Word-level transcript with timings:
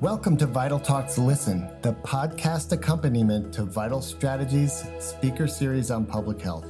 Welcome 0.00 0.38
to 0.38 0.46
Vital 0.46 0.80
Talks 0.80 1.18
Listen, 1.18 1.68
the 1.82 1.92
podcast 1.92 2.72
accompaniment 2.72 3.52
to 3.52 3.64
Vital 3.64 4.00
Strategies 4.00 4.82
speaker 4.98 5.46
series 5.46 5.90
on 5.90 6.06
public 6.06 6.40
health. 6.40 6.64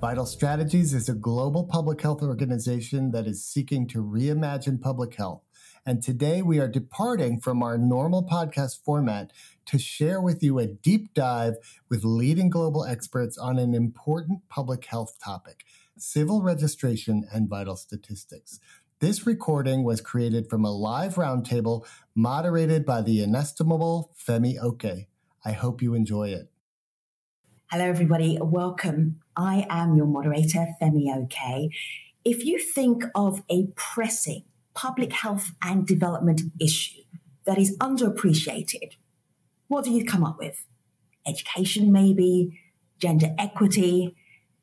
Vital 0.00 0.24
Strategies 0.24 0.94
is 0.94 1.10
a 1.10 1.14
global 1.14 1.64
public 1.64 2.00
health 2.00 2.22
organization 2.22 3.10
that 3.10 3.26
is 3.26 3.44
seeking 3.44 3.86
to 3.88 4.02
reimagine 4.02 4.80
public 4.80 5.14
health. 5.14 5.42
And 5.84 6.02
today 6.02 6.40
we 6.40 6.58
are 6.58 6.68
departing 6.68 7.38
from 7.38 7.62
our 7.62 7.76
normal 7.76 8.26
podcast 8.26 8.82
format 8.82 9.30
to 9.66 9.78
share 9.78 10.22
with 10.22 10.42
you 10.42 10.58
a 10.58 10.66
deep 10.66 11.12
dive 11.12 11.56
with 11.90 12.02
leading 12.02 12.48
global 12.48 12.86
experts 12.86 13.36
on 13.36 13.58
an 13.58 13.74
important 13.74 14.48
public 14.48 14.86
health 14.86 15.18
topic 15.22 15.66
civil 16.00 16.42
registration 16.42 17.26
and 17.32 17.48
vital 17.48 17.76
statistics. 17.76 18.58
This 19.00 19.26
recording 19.26 19.82
was 19.82 20.02
created 20.02 20.50
from 20.50 20.62
a 20.62 20.70
live 20.70 21.14
roundtable 21.14 21.86
moderated 22.14 22.84
by 22.84 23.00
the 23.00 23.22
inestimable 23.22 24.14
Femi 24.14 24.62
Oke. 24.62 25.06
I 25.42 25.52
hope 25.52 25.80
you 25.80 25.94
enjoy 25.94 26.28
it. 26.28 26.50
Hello, 27.70 27.86
everybody. 27.86 28.36
Welcome. 28.38 29.16
I 29.34 29.66
am 29.70 29.96
your 29.96 30.04
moderator, 30.04 30.66
Femi 30.82 31.06
Oke. 31.16 31.70
If 32.26 32.44
you 32.44 32.58
think 32.58 33.04
of 33.14 33.42
a 33.50 33.68
pressing 33.74 34.44
public 34.74 35.14
health 35.14 35.52
and 35.62 35.86
development 35.86 36.42
issue 36.60 37.00
that 37.46 37.56
is 37.56 37.78
underappreciated, 37.78 38.96
what 39.68 39.86
do 39.86 39.92
you 39.92 40.04
come 40.04 40.24
up 40.24 40.36
with? 40.38 40.66
Education, 41.26 41.90
maybe, 41.90 42.60
gender 42.98 43.34
equity, 43.38 44.14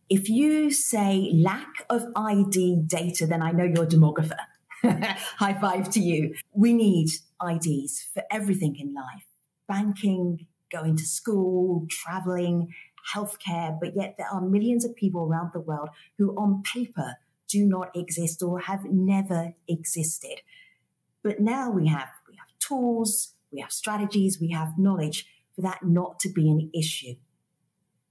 if 0.10 0.30
you 0.30 0.72
say 0.72 1.32
lack 1.34 1.86
of 1.90 2.06
ID 2.16 2.84
data, 2.88 3.26
then 3.28 3.42
I 3.42 3.52
know 3.52 3.64
you're 3.64 3.84
a 3.84 3.88
demographer. 3.88 4.38
High 4.84 5.60
five 5.60 5.90
to 5.92 6.00
you. 6.00 6.36
We 6.54 6.74
need 6.74 7.10
IDs 7.46 8.08
for 8.14 8.24
everything 8.32 8.78
in 8.80 8.94
life 8.94 9.26
banking, 9.68 10.48
going 10.72 10.96
to 10.96 11.06
school, 11.06 11.86
traveling, 11.90 12.74
healthcare, 13.14 13.78
but 13.80 13.96
yet 13.96 14.16
there 14.18 14.28
are 14.32 14.42
millions 14.42 14.86
of 14.86 14.96
people 14.96 15.28
around 15.28 15.52
the 15.54 15.60
world 15.60 15.90
who, 16.18 16.32
on 16.36 16.64
paper, 16.64 17.16
do 17.50 17.66
not 17.66 17.96
exist 17.96 18.42
or 18.42 18.60
have 18.62 18.86
never 18.86 19.54
existed. 19.68 20.42
But 21.24 21.40
now 21.40 21.70
we 21.70 21.88
have 21.88 22.10
we 22.28 22.36
have 22.36 22.48
tools, 22.60 23.34
we 23.52 23.62
have 23.62 23.72
strategies, 23.72 24.40
we 24.40 24.52
have 24.52 24.78
knowledge 24.78 25.28
for 25.56 25.62
that 25.62 25.80
not 25.84 26.20
to 26.20 26.30
be 26.30 26.50
an 26.50 26.70
issue. 26.74 27.16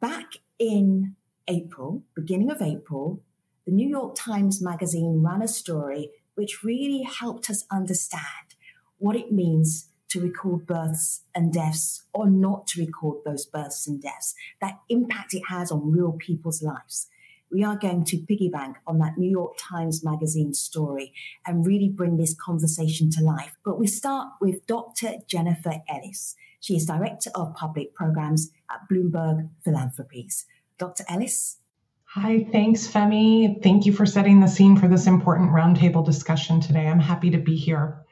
Back 0.01 0.33
in 0.59 1.17
April, 1.49 2.03
beginning 2.15 2.51
of 2.51 2.61
April, 2.61 3.23
the 3.67 3.73
New 3.73 3.89
York 3.89 4.15
Times 4.15 4.63
Magazine 4.63 5.23
ran 5.25 5.43
a 5.43 5.49
story 5.49 6.11
which 6.35 6.63
really 6.63 7.03
helped 7.03 7.49
us 7.51 7.65
understand 7.71 8.55
what 8.99 9.17
it 9.17 9.33
means 9.33 9.89
to 10.09 10.21
record 10.21 10.67
births 10.67 11.23
and 11.35 11.53
deaths 11.53 12.05
or 12.13 12.31
not 12.31 12.67
to 12.69 12.81
record 12.81 13.19
those 13.25 13.45
births 13.45 13.87
and 13.87 14.01
deaths, 14.01 14.35
that 14.61 14.79
impact 14.89 15.35
it 15.35 15.43
has 15.49 15.71
on 15.71 15.91
real 15.91 16.13
people's 16.13 16.63
lives. 16.63 17.09
We 17.51 17.63
are 17.65 17.77
going 17.77 18.05
to 18.07 18.17
piggyback 18.17 18.75
on 18.87 18.99
that 18.99 19.19
New 19.19 19.31
York 19.31 19.55
Times 19.59 20.05
Magazine 20.05 20.53
story 20.53 21.13
and 21.47 21.67
really 21.67 21.89
bring 21.89 22.17
this 22.17 22.35
conversation 22.35 23.11
to 23.11 23.23
life. 23.23 23.57
But 23.65 23.79
we 23.79 23.87
start 23.87 24.33
with 24.41 24.67
Dr. 24.67 25.15
Jennifer 25.27 25.75
Ellis. 25.89 26.35
She 26.61 26.75
is 26.75 26.87
Director 26.87 27.31
of 27.35 27.55
Public 27.55 27.95
Programs 27.95 28.51
at 28.71 28.89
Bloomberg 28.91 29.49
Philanthropies. 29.65 30.45
Dr. 30.79 31.05
Ellis? 31.09 31.59
Hi, 32.05 32.47
thanks, 32.51 32.87
Femi. 32.87 33.63
Thank 33.63 33.85
you 33.85 33.93
for 33.93 34.07
setting 34.07 34.41
the 34.41 34.47
scene 34.47 34.77
for 34.77 34.89
this 34.89 35.07
important 35.07 35.51
roundtable 35.51 36.05
discussion 36.05 36.61
today. 36.61 36.87
I'm 36.87 37.01
happy 37.01 37.31
to 37.31 37.39
be 37.39 37.57
here. 37.57 38.05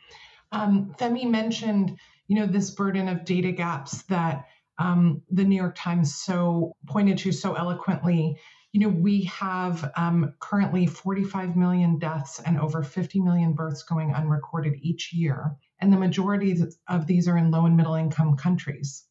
Um, 0.53 0.95
Femi 0.98 1.29
mentioned, 1.29 1.98
you 2.27 2.37
know, 2.37 2.47
this 2.47 2.70
burden 2.70 3.09
of 3.09 3.25
data 3.25 3.52
gaps 3.52 4.02
that 4.05 4.45
um, 4.79 5.23
the 5.30 5.45
New 5.45 5.57
York 5.57 5.75
Times 5.77 6.14
so 6.14 6.77
pointed 6.86 7.19
to 7.19 7.33
so 7.33 7.55
eloquently. 7.55 8.36
You 8.73 8.81
know, 8.81 8.89
we 8.89 9.23
have 9.25 9.91
um, 9.96 10.35
currently 10.41 10.86
45 10.86 11.57
million 11.57 11.98
deaths 11.98 12.41
and 12.45 12.58
over 12.58 12.83
50 12.83 13.20
million 13.20 13.52
births 13.52 13.85
going 13.85 14.13
unrecorded 14.13 14.75
each 14.83 15.13
year, 15.13 15.57
and 15.81 15.92
the 15.92 15.96
majority 15.96 16.57
of 16.89 17.07
these 17.07 17.29
are 17.29 17.39
in 17.39 17.51
low 17.51 17.67
and 17.67 17.77
middle 17.77 17.95
income 17.95 18.36
countries. 18.36 19.05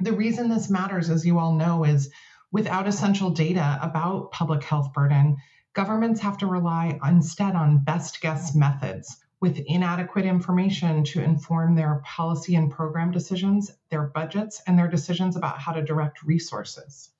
The 0.00 0.12
reason 0.12 0.48
this 0.48 0.70
matters, 0.70 1.10
as 1.10 1.26
you 1.26 1.38
all 1.38 1.52
know, 1.54 1.84
is 1.84 2.10
Without 2.52 2.86
essential 2.86 3.30
data 3.30 3.78
about 3.80 4.30
public 4.30 4.62
health 4.62 4.92
burden, 4.92 5.38
governments 5.72 6.20
have 6.20 6.36
to 6.38 6.46
rely 6.46 6.98
instead 7.02 7.56
on 7.56 7.82
best 7.82 8.20
guess 8.20 8.54
methods 8.54 9.16
with 9.40 9.58
inadequate 9.66 10.26
information 10.26 11.02
to 11.02 11.22
inform 11.22 11.74
their 11.74 12.02
policy 12.04 12.54
and 12.54 12.70
program 12.70 13.10
decisions, 13.10 13.72
their 13.88 14.02
budgets, 14.02 14.62
and 14.66 14.78
their 14.78 14.86
decisions 14.86 15.34
about 15.34 15.58
how 15.58 15.72
to 15.72 15.82
direct 15.82 16.22
resources. 16.22 17.10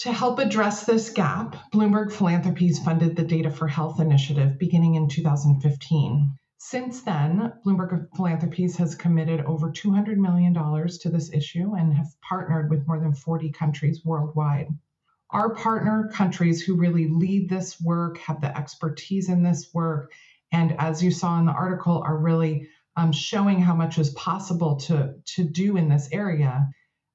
To 0.00 0.12
help 0.12 0.38
address 0.38 0.84
this 0.84 1.08
gap, 1.08 1.56
Bloomberg 1.72 2.12
Philanthropies 2.12 2.78
funded 2.78 3.16
the 3.16 3.24
Data 3.24 3.50
for 3.50 3.66
Health 3.66 3.98
initiative 3.98 4.58
beginning 4.58 4.94
in 4.94 5.08
2015. 5.08 6.38
Since 6.68 7.02
then, 7.02 7.52
Bloomberg 7.64 8.08
Philanthropies 8.16 8.76
has 8.78 8.96
committed 8.96 9.40
over 9.42 9.70
$200 9.70 10.16
million 10.16 10.52
to 10.52 11.08
this 11.08 11.32
issue 11.32 11.74
and 11.76 11.94
have 11.94 12.20
partnered 12.20 12.70
with 12.70 12.88
more 12.88 12.98
than 12.98 13.14
40 13.14 13.52
countries 13.52 14.04
worldwide. 14.04 14.76
Our 15.30 15.54
partner 15.54 16.10
countries 16.12 16.60
who 16.60 16.74
really 16.74 17.06
lead 17.06 17.48
this 17.48 17.80
work, 17.80 18.18
have 18.18 18.40
the 18.40 18.58
expertise 18.58 19.28
in 19.28 19.44
this 19.44 19.72
work, 19.72 20.10
and 20.50 20.74
as 20.80 21.04
you 21.04 21.12
saw 21.12 21.38
in 21.38 21.46
the 21.46 21.52
article, 21.52 22.02
are 22.04 22.18
really 22.18 22.68
um, 22.96 23.12
showing 23.12 23.60
how 23.60 23.76
much 23.76 23.96
is 23.98 24.10
possible 24.14 24.74
to, 24.86 25.14
to 25.36 25.44
do 25.44 25.76
in 25.76 25.88
this 25.88 26.08
area. 26.10 26.68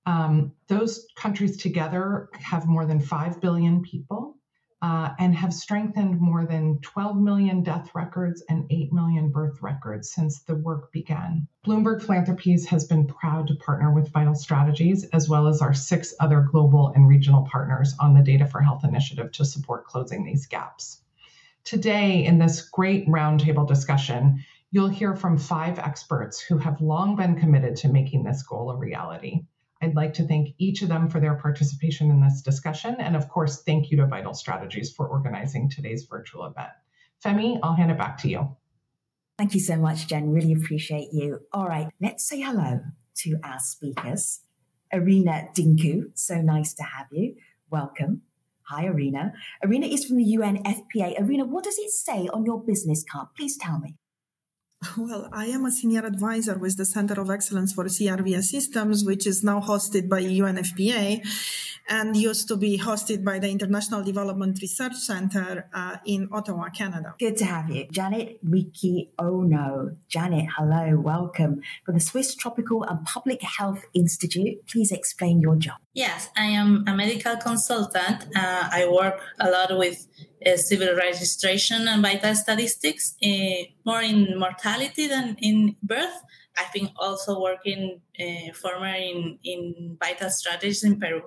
Um, 0.05 0.53
those 0.69 1.05
countries 1.17 1.57
together 1.57 2.29
have 2.35 2.69
more 2.69 2.85
than 2.85 3.01
5 3.01 3.41
billion 3.41 3.81
people 3.81 4.37
uh, 4.81 5.09
and 5.19 5.35
have 5.35 5.53
strengthened 5.53 6.19
more 6.19 6.45
than 6.45 6.79
12 6.81 7.17
million 7.17 7.61
death 7.61 7.91
records 7.93 8.43
and 8.49 8.65
8 8.71 8.91
million 8.91 9.29
birth 9.29 9.61
records 9.61 10.11
since 10.11 10.41
the 10.43 10.55
work 10.55 10.91
began. 10.91 11.47
Bloomberg 11.65 12.01
Philanthropies 12.01 12.65
has 12.65 12.85
been 12.85 13.05
proud 13.05 13.47
to 13.47 13.55
partner 13.55 13.93
with 13.93 14.11
Vital 14.11 14.33
Strategies, 14.33 15.03
as 15.13 15.29
well 15.29 15.47
as 15.47 15.61
our 15.61 15.73
six 15.73 16.15
other 16.19 16.41
global 16.41 16.91
and 16.95 17.07
regional 17.07 17.43
partners 17.43 17.93
on 17.99 18.15
the 18.15 18.23
Data 18.23 18.47
for 18.47 18.61
Health 18.61 18.83
initiative 18.83 19.31
to 19.33 19.45
support 19.45 19.85
closing 19.85 20.25
these 20.25 20.47
gaps. 20.47 21.01
Today, 21.63 22.25
in 22.25 22.39
this 22.39 22.61
great 22.61 23.07
roundtable 23.07 23.67
discussion, 23.67 24.43
you'll 24.71 24.87
hear 24.87 25.13
from 25.13 25.37
five 25.37 25.77
experts 25.77 26.39
who 26.39 26.57
have 26.57 26.81
long 26.81 27.15
been 27.15 27.39
committed 27.39 27.75
to 27.75 27.89
making 27.89 28.23
this 28.23 28.41
goal 28.41 28.71
a 28.71 28.75
reality. 28.75 29.41
I'd 29.81 29.95
like 29.95 30.13
to 30.15 30.27
thank 30.27 30.49
each 30.57 30.81
of 30.81 30.89
them 30.89 31.09
for 31.09 31.19
their 31.19 31.35
participation 31.35 32.11
in 32.11 32.21
this 32.21 32.41
discussion. 32.41 32.95
And 32.99 33.15
of 33.15 33.29
course, 33.29 33.63
thank 33.63 33.89
you 33.89 33.97
to 33.97 34.05
Vital 34.05 34.33
Strategies 34.33 34.93
for 34.93 35.07
organizing 35.07 35.69
today's 35.69 36.05
virtual 36.09 36.45
event. 36.45 36.69
Femi, 37.23 37.59
I'll 37.63 37.75
hand 37.75 37.91
it 37.91 37.97
back 37.97 38.17
to 38.19 38.29
you. 38.29 38.55
Thank 39.37 39.55
you 39.55 39.59
so 39.59 39.75
much, 39.77 40.07
Jen. 40.07 40.31
Really 40.31 40.53
appreciate 40.53 41.09
you. 41.11 41.39
All 41.51 41.67
right, 41.67 41.87
let's 41.99 42.27
say 42.27 42.41
hello 42.41 42.81
to 43.17 43.37
our 43.43 43.59
speakers. 43.59 44.41
Irina 44.91 45.47
Dincu, 45.55 46.11
so 46.13 46.41
nice 46.41 46.73
to 46.75 46.83
have 46.83 47.07
you. 47.11 47.35
Welcome. 47.69 48.21
Hi, 48.63 48.85
Irina. 48.85 49.33
Irina 49.63 49.87
is 49.87 50.05
from 50.05 50.17
the 50.17 50.37
UNFPA. 50.37 51.19
Irina, 51.19 51.45
what 51.45 51.63
does 51.63 51.77
it 51.77 51.89
say 51.91 52.27
on 52.27 52.45
your 52.45 52.63
business 52.63 53.03
card? 53.09 53.29
Please 53.35 53.57
tell 53.57 53.79
me. 53.79 53.95
Well, 54.97 55.29
I 55.31 55.45
am 55.45 55.65
a 55.65 55.71
senior 55.71 56.05
advisor 56.05 56.57
with 56.57 56.77
the 56.77 56.85
Center 56.85 57.19
of 57.21 57.29
Excellence 57.29 57.73
for 57.73 57.85
CRVS 57.85 58.45
Systems, 58.45 59.03
which 59.03 59.27
is 59.27 59.43
now 59.43 59.61
hosted 59.61 60.09
by 60.09 60.23
UNFPA 60.23 61.21
and 61.91 62.15
used 62.15 62.47
to 62.47 62.55
be 62.55 62.79
hosted 62.79 63.21
by 63.21 63.37
the 63.37 63.49
International 63.49 64.01
Development 64.01 64.57
Research 64.61 64.95
Center 64.95 65.69
uh, 65.73 65.97
in 66.05 66.29
Ottawa, 66.31 66.69
Canada. 66.69 67.13
Good 67.19 67.35
to 67.37 67.45
have 67.45 67.69
you. 67.69 67.85
Janet 67.91 68.41
Miki 68.41 69.11
Ohno. 69.19 69.97
Janet, 70.07 70.47
hello, 70.57 70.97
welcome. 70.97 71.61
From 71.85 71.95
the 71.95 71.99
Swiss 71.99 72.33
Tropical 72.33 72.83
and 72.83 73.05
Public 73.05 73.41
Health 73.41 73.83
Institute, 73.93 74.65
please 74.67 74.93
explain 74.93 75.41
your 75.41 75.57
job. 75.57 75.79
Yes, 75.93 76.29
I 76.37 76.45
am 76.45 76.85
a 76.87 76.95
medical 76.95 77.35
consultant. 77.35 78.23
Uh, 78.33 78.69
I 78.71 78.87
work 78.89 79.19
a 79.41 79.51
lot 79.51 79.77
with 79.77 80.07
uh, 80.45 80.55
civil 80.55 80.95
registration 80.95 81.89
and 81.89 82.01
vital 82.01 82.33
statistics, 82.35 83.15
uh, 83.21 83.67
more 83.85 84.01
in 84.01 84.39
mortality 84.39 85.07
than 85.07 85.35
in 85.41 85.75
birth. 85.83 86.23
I've 86.57 86.71
been 86.71 86.91
also 86.95 87.41
working 87.41 87.99
uh, 88.17 88.53
former 88.53 88.95
in, 88.95 89.39
in 89.43 89.97
vital 89.99 90.29
strategies 90.29 90.85
in 90.85 90.97
Peru. 90.97 91.23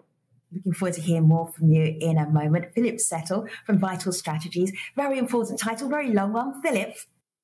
Looking 0.55 0.73
forward 0.73 0.95
to 0.95 1.01
hearing 1.01 1.29
more 1.29 1.49
from 1.49 1.71
you 1.73 1.97
in 2.01 2.17
a 2.19 2.29
moment. 2.29 2.67
Philip 2.75 2.97
Setel 2.97 3.49
from 3.67 3.79
Vital 3.79 4.13
Strategies. 4.13 4.73
Very 4.95 5.19
important 5.19 5.59
title, 5.59 5.89
very 5.89 6.13
long 6.13 6.33
one. 6.33 6.63
Philip. 6.63 6.95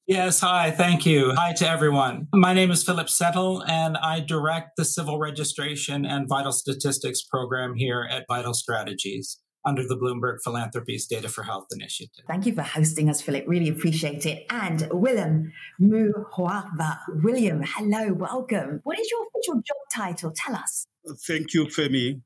Yes, 0.07 0.41
hi, 0.41 0.71
thank 0.71 1.07
you. 1.07 1.33
Hi 1.35 1.53
to 1.55 1.69
everyone. 1.69 2.29
My 2.33 2.53
name 2.53 2.71
is 2.71 2.83
Philip 2.83 3.09
Setel, 3.09 3.65
and 3.69 3.97
I 3.97 4.21
direct 4.21 4.77
the 4.77 4.85
Civil 4.85 5.19
Registration 5.19 6.05
and 6.05 6.29
Vital 6.29 6.53
Statistics 6.53 7.23
program 7.23 7.75
here 7.75 8.09
at 8.11 8.25
Vital 8.29 8.55
Strategies. 8.55 9.39
under 9.65 9.87
the 9.87 9.97
Bloomberg 9.97 10.39
Philanthropies 10.43 11.06
Data 11.06 11.29
for 11.29 11.43
Health 11.43 11.67
initiative. 11.71 12.25
Thank 12.27 12.47
you 12.47 12.55
for 12.55 12.63
hosting 12.63 13.11
us, 13.11 13.21
Philip. 13.21 13.45
Really 13.47 13.69
appreciate 13.69 14.25
it. 14.27 14.47
And 14.51 14.89
William 14.91 15.53
Muhwava. 15.81 16.99
William, 17.23 17.63
hello, 17.65 18.13
welcome. 18.13 18.81
What 18.85 18.99
is 18.99 19.11
your 19.11 19.27
official 19.29 19.55
job 19.56 19.77
title? 19.95 20.33
Tell 20.35 20.56
us. 20.56 20.87
Thank 21.27 21.53
you, 21.55 21.67
Femi. 21.67 22.21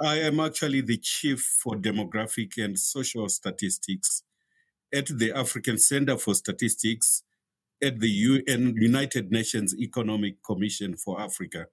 I 0.00 0.16
am 0.20 0.40
actually 0.40 0.82
the 0.82 0.98
Chief 0.98 1.40
for 1.40 1.74
Demographic 1.74 2.62
and 2.62 2.78
Social 2.78 3.28
Statistics 3.30 4.22
at 4.94 5.06
the 5.06 5.32
African 5.32 5.78
Center 5.78 6.18
for 6.18 6.34
Statistics 6.34 7.22
at 7.82 8.00
the 8.00 8.08
UN, 8.08 8.74
United 8.76 9.32
Nations 9.32 9.74
Economic 9.78 10.42
Commission 10.42 10.96
for 10.96 11.20
Africa. 11.20 11.66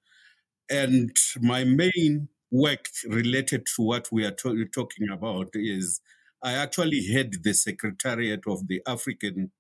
And 0.69 1.15
my 1.41 1.65
main 1.65 2.29
work 2.49 2.85
related 3.09 3.65
to 3.75 3.81
what 3.83 4.07
we 4.11 4.25
are 4.25 4.31
to- 4.31 4.65
talking 4.67 5.09
about 5.09 5.49
is 5.55 5.99
I 6.41 6.53
actually 6.53 7.05
head 7.07 7.33
the 7.43 7.53
Secretariat 7.53 8.41
of 8.47 8.67
the 8.67 8.81
African 8.87 9.51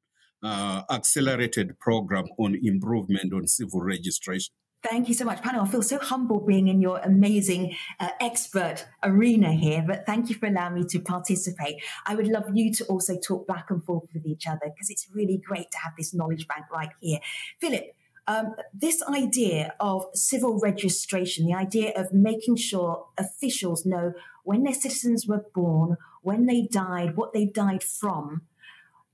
uh, 0.41 0.83
Accelerated 0.89 1.79
Program 1.79 2.25
on 2.37 2.57
Improvement 2.61 3.33
on 3.33 3.47
Civil 3.47 3.81
Registration. 3.81 4.53
Thank 4.83 5.07
you 5.07 5.13
so 5.13 5.23
much, 5.23 5.41
panel. 5.41 5.63
I 5.63 5.69
feel 5.69 5.81
so 5.81 5.97
humbled 5.97 6.45
being 6.45 6.67
in 6.67 6.81
your 6.81 6.97
amazing 6.99 7.73
uh, 8.01 8.09
expert 8.19 8.85
arena 9.01 9.53
here, 9.53 9.81
but 9.87 10.05
thank 10.05 10.29
you 10.29 10.35
for 10.35 10.47
allowing 10.47 10.73
me 10.73 10.83
to 10.89 10.99
participate. 10.99 11.81
I 12.05 12.15
would 12.15 12.27
love 12.27 12.49
you 12.53 12.73
to 12.73 12.85
also 12.87 13.17
talk 13.17 13.47
back 13.47 13.67
and 13.69 13.81
forth 13.85 14.09
with 14.13 14.25
each 14.25 14.45
other 14.45 14.59
because 14.65 14.89
it's 14.89 15.07
really 15.13 15.37
great 15.37 15.71
to 15.71 15.77
have 15.77 15.93
this 15.97 16.13
knowledge 16.13 16.49
bank 16.49 16.65
right 16.69 16.89
here. 16.99 17.19
Philip, 17.61 17.95
um, 18.27 18.55
this 18.73 19.01
idea 19.03 19.73
of 19.79 20.05
civil 20.13 20.59
registration, 20.59 21.45
the 21.45 21.53
idea 21.53 21.93
of 21.95 22.11
making 22.11 22.57
sure 22.57 23.07
officials 23.17 23.85
know 23.85 24.11
when 24.43 24.63
their 24.63 24.73
citizens 24.73 25.25
were 25.25 25.45
born, 25.55 25.95
when 26.23 26.45
they 26.45 26.67
died, 26.69 27.15
what 27.15 27.31
they 27.31 27.45
died 27.45 27.83
from, 27.83 28.41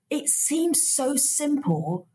it 0.10 0.30
seems 0.30 0.82
so 0.82 1.16
simple, 1.16 2.08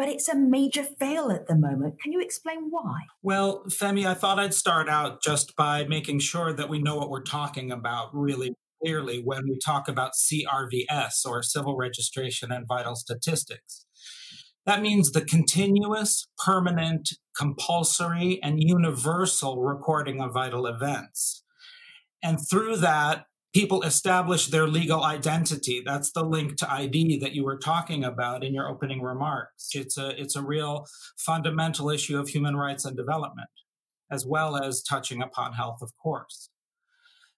but 0.00 0.08
it's 0.08 0.30
a 0.30 0.34
major 0.34 0.82
fail 0.82 1.30
at 1.30 1.46
the 1.46 1.54
moment. 1.54 2.00
Can 2.00 2.10
you 2.10 2.22
explain 2.22 2.68
why? 2.70 3.00
Well, 3.22 3.64
Femi, 3.68 4.06
I 4.06 4.14
thought 4.14 4.38
I'd 4.38 4.54
start 4.54 4.88
out 4.88 5.22
just 5.22 5.54
by 5.56 5.84
making 5.84 6.20
sure 6.20 6.54
that 6.54 6.70
we 6.70 6.78
know 6.78 6.96
what 6.96 7.10
we're 7.10 7.20
talking 7.20 7.70
about 7.70 8.08
really 8.14 8.54
clearly 8.82 9.20
when 9.22 9.42
we 9.46 9.58
talk 9.58 9.88
about 9.88 10.12
CRVS 10.14 11.26
or 11.26 11.42
Civil 11.42 11.76
Registration 11.76 12.50
and 12.50 12.66
Vital 12.66 12.96
Statistics. 12.96 13.84
That 14.64 14.80
means 14.80 15.12
the 15.12 15.20
continuous, 15.20 16.26
permanent, 16.46 17.10
compulsory, 17.36 18.40
and 18.42 18.58
universal 18.58 19.60
recording 19.60 20.22
of 20.22 20.32
vital 20.32 20.66
events. 20.66 21.44
And 22.22 22.38
through 22.48 22.76
that, 22.76 23.26
people 23.52 23.82
establish 23.82 24.46
their 24.46 24.66
legal 24.66 25.02
identity. 25.02 25.82
That's 25.84 26.12
the 26.12 26.24
link 26.24 26.56
to 26.58 26.72
ID 26.72 27.18
that 27.20 27.32
you 27.32 27.44
were 27.44 27.58
talking 27.58 28.04
about 28.04 28.44
in 28.44 28.54
your 28.54 28.68
opening 28.68 29.02
remarks. 29.02 29.70
It's 29.74 29.98
a, 29.98 30.20
it's 30.20 30.36
a 30.36 30.42
real 30.42 30.86
fundamental 31.18 31.90
issue 31.90 32.18
of 32.18 32.28
human 32.28 32.56
rights 32.56 32.84
and 32.84 32.96
development, 32.96 33.48
as 34.10 34.24
well 34.24 34.56
as 34.56 34.82
touching 34.82 35.22
upon 35.22 35.52
health, 35.54 35.78
of 35.82 35.90
course. 36.00 36.50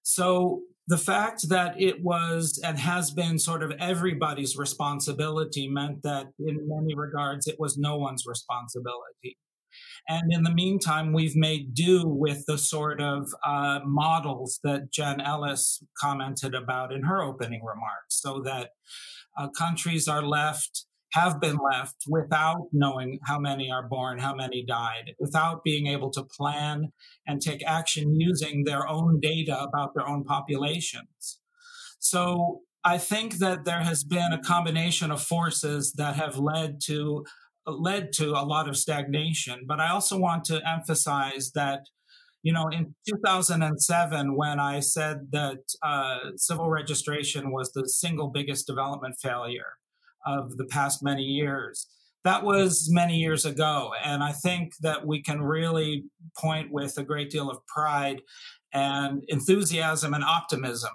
So 0.02 0.62
the 0.88 0.98
fact 0.98 1.48
that 1.48 1.80
it 1.80 2.02
was 2.02 2.60
and 2.64 2.78
has 2.78 3.10
been 3.10 3.38
sort 3.38 3.62
of 3.62 3.70
everybody's 3.78 4.56
responsibility 4.56 5.68
meant 5.68 6.02
that 6.02 6.26
in 6.38 6.68
many 6.68 6.94
regards 6.94 7.46
it 7.46 7.56
was 7.58 7.78
no 7.78 7.96
one's 7.96 8.26
responsibility. 8.26 9.38
And 10.08 10.32
in 10.32 10.42
the 10.42 10.54
meantime, 10.54 11.12
we've 11.12 11.36
made 11.36 11.74
do 11.74 12.02
with 12.06 12.44
the 12.46 12.58
sort 12.58 13.00
of 13.00 13.28
uh, 13.44 13.80
models 13.84 14.60
that 14.64 14.92
Jen 14.92 15.20
Ellis 15.20 15.82
commented 15.98 16.54
about 16.54 16.92
in 16.92 17.02
her 17.04 17.22
opening 17.22 17.62
remarks, 17.64 18.20
so 18.20 18.40
that 18.44 18.70
uh, 19.38 19.48
countries 19.48 20.08
are 20.08 20.22
left 20.22 20.86
have 21.12 21.40
been 21.40 21.58
left 21.58 21.96
without 22.08 22.69
knowing 22.72 23.19
how 23.26 23.38
many 23.38 23.70
are 23.70 23.86
born, 23.86 24.19
how 24.19 24.34
many 24.34 24.64
died, 24.64 25.14
without 25.20 25.62
being 25.62 25.86
able 25.86 26.10
to 26.10 26.22
plan 26.22 26.90
and 27.26 27.40
take 27.40 27.62
action 27.66 28.19
using 28.19 28.64
their 28.64 28.88
own 28.88 29.20
data 29.20 29.62
about 29.62 29.94
their 29.94 30.08
own 30.08 30.24
populations. 30.24 31.40
So 31.98 32.60
I 32.84 32.98
think 32.98 33.38
that 33.38 33.64
there 33.64 33.82
has 33.82 34.04
been 34.04 34.32
a 34.32 34.42
combination 34.42 35.10
of 35.10 35.22
forces 35.22 35.92
that 35.98 36.16
have 36.16 36.38
led 36.38 36.80
to 36.86 37.24
led 37.66 38.12
to 38.14 38.30
a 38.30 38.44
lot 38.44 38.68
of 38.68 38.76
stagnation. 38.76 39.64
But 39.66 39.80
I 39.80 39.90
also 39.90 40.18
want 40.18 40.44
to 40.46 40.60
emphasize 40.68 41.52
that, 41.54 41.86
you 42.42 42.52
know, 42.52 42.68
in 42.68 42.94
2007, 43.08 44.36
when 44.36 44.58
I 44.60 44.80
said 44.80 45.28
that 45.30 45.60
uh, 45.82 46.18
civil 46.36 46.68
registration 46.68 47.52
was 47.52 47.72
the 47.72 47.88
single 47.88 48.28
biggest 48.28 48.66
development 48.66 49.16
failure, 49.20 49.74
of 50.26 50.56
the 50.56 50.64
past 50.64 51.02
many 51.02 51.22
years. 51.22 51.86
That 52.24 52.44
was 52.44 52.88
many 52.90 53.16
years 53.16 53.44
ago. 53.44 53.92
And 54.04 54.22
I 54.22 54.32
think 54.32 54.74
that 54.80 55.06
we 55.06 55.22
can 55.22 55.42
really 55.42 56.04
point 56.38 56.72
with 56.72 56.96
a 56.98 57.02
great 57.02 57.30
deal 57.30 57.50
of 57.50 57.66
pride 57.66 58.22
and 58.72 59.24
enthusiasm 59.28 60.14
and 60.14 60.24
optimism 60.24 60.92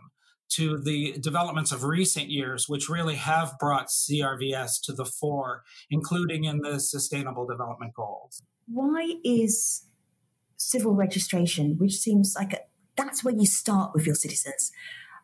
to 0.49 0.77
the 0.77 1.17
developments 1.19 1.71
of 1.71 1.83
recent 1.83 2.29
years, 2.29 2.67
which 2.67 2.89
really 2.89 3.15
have 3.15 3.57
brought 3.59 3.87
CRVS 3.87 4.81
to 4.83 4.93
the 4.93 5.05
fore, 5.05 5.63
including 5.89 6.45
in 6.45 6.59
the 6.59 6.79
Sustainable 6.79 7.45
Development 7.45 7.93
Goals. 7.93 8.41
Why 8.67 9.15
is 9.23 9.85
civil 10.57 10.93
registration, 10.93 11.77
which 11.77 11.93
seems 11.93 12.35
like 12.37 12.53
a, 12.53 12.59
that's 12.95 13.23
where 13.23 13.35
you 13.35 13.45
start 13.45 13.91
with 13.93 14.05
your 14.05 14.15
citizens, 14.15 14.71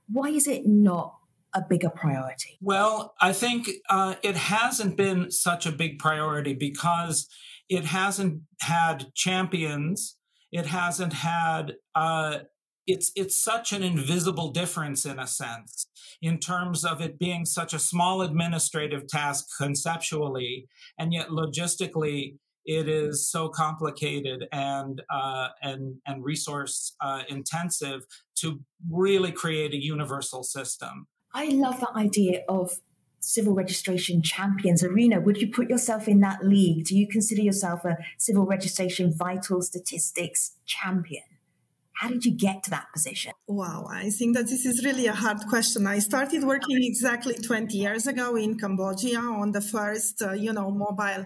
why 0.07 0.29
is 0.29 0.47
it 0.47 0.65
not 0.65 1.15
a 1.53 1.61
bigger 1.61 1.89
priority? 1.89 2.57
Well, 2.61 3.13
I 3.21 3.33
think 3.33 3.69
uh, 3.89 4.15
it 4.23 4.35
hasn't 4.35 4.97
been 4.97 5.31
such 5.31 5.65
a 5.65 5.71
big 5.71 5.99
priority 5.99 6.53
because 6.53 7.27
it 7.69 7.85
hasn't 7.85 8.41
had 8.61 9.13
champions. 9.13 10.17
It 10.51 10.65
hasn't 10.65 11.13
had. 11.13 11.75
Uh, 11.95 12.39
it's 12.87 13.11
it's 13.15 13.37
such 13.37 13.71
an 13.71 13.83
invisible 13.83 14.51
difference 14.51 15.05
in 15.05 15.19
a 15.19 15.27
sense 15.27 15.87
in 16.21 16.39
terms 16.39 16.83
of 16.83 17.01
it 17.01 17.17
being 17.19 17.45
such 17.45 17.73
a 17.73 17.79
small 17.79 18.21
administrative 18.21 19.07
task 19.07 19.45
conceptually 19.57 20.67
and 20.97 21.13
yet 21.13 21.29
logistically 21.29 22.35
it 22.65 22.87
is 22.87 23.29
so 23.29 23.49
complicated 23.49 24.45
and 24.51 25.01
uh, 25.09 25.49
and 25.61 25.95
and 26.05 26.23
resource 26.23 26.95
uh, 27.01 27.23
intensive 27.29 28.05
to 28.35 28.61
really 28.89 29.31
create 29.31 29.73
a 29.73 29.81
universal 29.81 30.43
system 30.43 31.07
I 31.33 31.45
love 31.49 31.79
that 31.79 31.95
idea 31.95 32.41
of 32.47 32.79
civil 33.19 33.55
registration 33.55 34.21
champions. 34.21 34.83
Irina 34.83 35.21
would 35.21 35.37
you 35.37 35.49
put 35.49 35.69
yourself 35.69 36.07
in 36.07 36.19
that 36.19 36.43
league? 36.45 36.85
Do 36.85 36.97
you 36.97 37.07
consider 37.07 37.41
yourself 37.41 37.85
a 37.85 37.97
civil 38.17 38.45
registration 38.45 39.13
vital 39.17 39.61
statistics 39.61 40.57
champion? 40.65 41.23
How 41.95 42.09
did 42.09 42.25
you 42.25 42.31
get 42.31 42.63
to 42.63 42.69
that 42.71 42.87
position? 42.91 43.33
Wow, 43.47 43.87
I 43.89 44.09
think 44.09 44.35
that 44.35 44.47
this 44.47 44.65
is 44.65 44.83
really 44.83 45.07
a 45.07 45.13
hard 45.13 45.39
question. 45.47 45.85
I 45.87 45.99
started 45.99 46.43
working 46.43 46.83
exactly 46.83 47.35
20 47.35 47.77
years 47.77 48.07
ago 48.07 48.35
in 48.35 48.57
Cambodia 48.57 49.19
on 49.19 49.51
the 49.51 49.61
first, 49.61 50.21
uh, 50.21 50.33
you 50.33 50.51
know, 50.53 50.71
mobile 50.71 51.25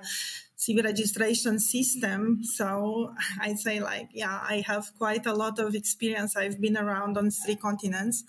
civil 0.57 0.83
registration 0.83 1.59
system. 1.59 2.43
So 2.43 3.13
I'd 3.39 3.59
say 3.59 3.79
like, 3.79 4.09
yeah, 4.11 4.39
I 4.41 4.63
have 4.65 4.91
quite 4.97 5.27
a 5.27 5.33
lot 5.33 5.59
of 5.59 5.75
experience. 5.75 6.35
I've 6.35 6.59
been 6.59 6.75
around 6.75 7.15
on 7.15 7.29
three 7.29 7.55
continents 7.55 8.23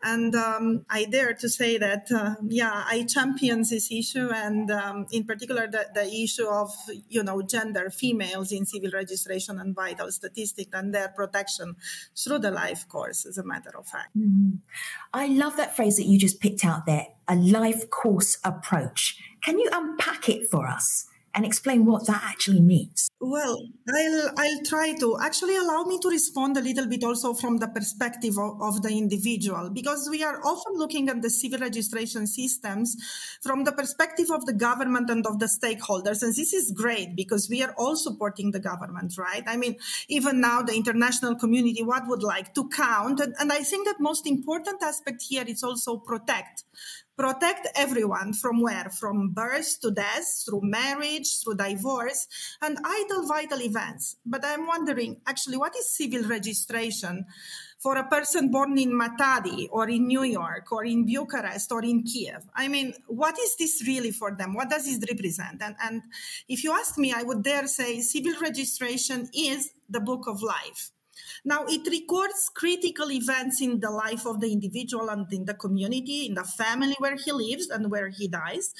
and 0.00 0.36
um, 0.36 0.86
I 0.88 1.04
dare 1.04 1.34
to 1.34 1.48
say 1.48 1.76
that, 1.78 2.06
uh, 2.12 2.36
yeah, 2.48 2.84
I 2.86 3.04
champion 3.08 3.64
this 3.68 3.90
issue 3.90 4.30
and 4.32 4.70
um, 4.70 5.06
in 5.10 5.24
particular 5.24 5.66
the, 5.66 5.88
the 5.92 6.06
issue 6.06 6.46
of, 6.46 6.70
you 7.08 7.24
know, 7.24 7.42
gender 7.42 7.90
females 7.90 8.52
in 8.52 8.66
civil 8.66 8.90
registration 8.92 9.58
and 9.58 9.74
vital 9.74 10.12
statistics 10.12 10.70
and 10.72 10.94
their 10.94 11.08
protection 11.08 11.74
through 12.16 12.38
the 12.38 12.52
life 12.52 12.88
course 12.88 13.26
as 13.26 13.36
a 13.36 13.44
matter 13.44 13.76
of 13.76 13.88
fact. 13.88 14.16
Mm-hmm. 14.16 14.58
I 15.12 15.26
love 15.26 15.56
that 15.56 15.74
phrase 15.74 15.96
that 15.96 16.06
you 16.06 16.20
just 16.20 16.38
picked 16.38 16.64
out 16.64 16.86
there, 16.86 17.08
a 17.26 17.34
life 17.34 17.90
course 17.90 18.38
approach. 18.44 19.18
Can 19.42 19.58
you 19.58 19.68
unpack 19.72 20.28
it 20.28 20.48
for 20.48 20.68
us? 20.68 21.08
And 21.34 21.44
explain 21.44 21.84
what 21.84 22.06
that 22.06 22.22
actually 22.24 22.60
means? 22.60 23.08
Well, 23.20 23.58
I'll, 23.88 24.30
I'll 24.36 24.64
try 24.64 24.94
to 25.00 25.18
actually 25.20 25.56
allow 25.56 25.84
me 25.84 25.98
to 26.00 26.08
respond 26.08 26.56
a 26.56 26.60
little 26.60 26.86
bit 26.86 27.02
also 27.02 27.32
from 27.32 27.56
the 27.56 27.68
perspective 27.68 28.38
of, 28.38 28.60
of, 28.60 28.82
the 28.82 28.90
individual, 28.90 29.70
because 29.70 30.08
we 30.10 30.22
are 30.22 30.40
often 30.44 30.74
looking 30.74 31.08
at 31.08 31.22
the 31.22 31.30
civil 31.30 31.60
registration 31.60 32.26
systems 32.26 32.96
from 33.42 33.64
the 33.64 33.72
perspective 33.72 34.30
of 34.30 34.44
the 34.44 34.52
government 34.52 35.08
and 35.08 35.26
of 35.26 35.38
the 35.38 35.46
stakeholders. 35.46 36.22
And 36.22 36.34
this 36.34 36.52
is 36.52 36.70
great 36.70 37.16
because 37.16 37.48
we 37.48 37.62
are 37.62 37.74
all 37.78 37.96
supporting 37.96 38.50
the 38.50 38.60
government, 38.60 39.16
right? 39.16 39.42
I 39.46 39.56
mean, 39.56 39.76
even 40.08 40.40
now 40.40 40.60
the 40.62 40.74
international 40.74 41.34
community, 41.34 41.82
what 41.82 42.06
would 42.06 42.22
like 42.22 42.54
to 42.54 42.68
count? 42.68 43.20
And, 43.20 43.34
and 43.38 43.50
I 43.50 43.62
think 43.62 43.86
that 43.86 44.00
most 44.00 44.26
important 44.26 44.82
aspect 44.82 45.22
here 45.22 45.44
is 45.46 45.62
also 45.62 45.96
protect 45.96 46.64
protect 47.16 47.68
everyone 47.76 48.32
from 48.32 48.60
where? 48.60 48.90
From 48.90 49.30
birth 49.30 49.80
to 49.80 49.90
death, 49.90 50.44
through 50.44 50.62
marriage, 50.62 51.42
through 51.42 51.56
divorce, 51.56 52.26
and 52.62 52.78
idle 52.84 53.26
vital 53.26 53.60
events. 53.62 54.16
But 54.26 54.44
I'm 54.44 54.66
wondering, 54.66 55.20
actually, 55.26 55.56
what 55.56 55.76
is 55.76 55.96
civil 55.96 56.28
registration 56.28 57.24
for 57.78 57.96
a 57.96 58.08
person 58.08 58.50
born 58.50 58.78
in 58.78 58.92
Matadi 58.92 59.68
or 59.70 59.88
in 59.88 60.06
New 60.06 60.22
York 60.22 60.72
or 60.72 60.84
in 60.84 61.06
Bucharest 61.06 61.70
or 61.70 61.84
in 61.84 62.02
Kiev? 62.02 62.42
I 62.54 62.68
mean, 62.68 62.94
what 63.06 63.38
is 63.38 63.56
this 63.56 63.86
really 63.86 64.10
for 64.10 64.34
them? 64.34 64.54
What 64.54 64.70
does 64.70 64.88
it 64.88 65.04
represent? 65.08 65.62
And, 65.62 65.76
and 65.82 66.02
if 66.48 66.64
you 66.64 66.72
ask 66.72 66.98
me, 66.98 67.12
I 67.12 67.22
would 67.22 67.42
dare 67.42 67.66
say 67.66 68.00
civil 68.00 68.34
registration 68.40 69.28
is 69.34 69.70
the 69.88 70.00
book 70.00 70.26
of 70.26 70.42
life. 70.42 70.90
Now, 71.44 71.64
it 71.68 71.86
records 71.90 72.50
critical 72.54 73.12
events 73.12 73.60
in 73.60 73.80
the 73.80 73.90
life 73.90 74.26
of 74.26 74.40
the 74.40 74.50
individual 74.50 75.10
and 75.10 75.30
in 75.30 75.44
the 75.44 75.54
community, 75.54 76.26
in 76.26 76.34
the 76.34 76.44
family 76.44 76.94
where 76.98 77.16
he 77.16 77.32
lives 77.32 77.68
and 77.68 77.90
where 77.90 78.08
he 78.08 78.28
dies. 78.28 78.72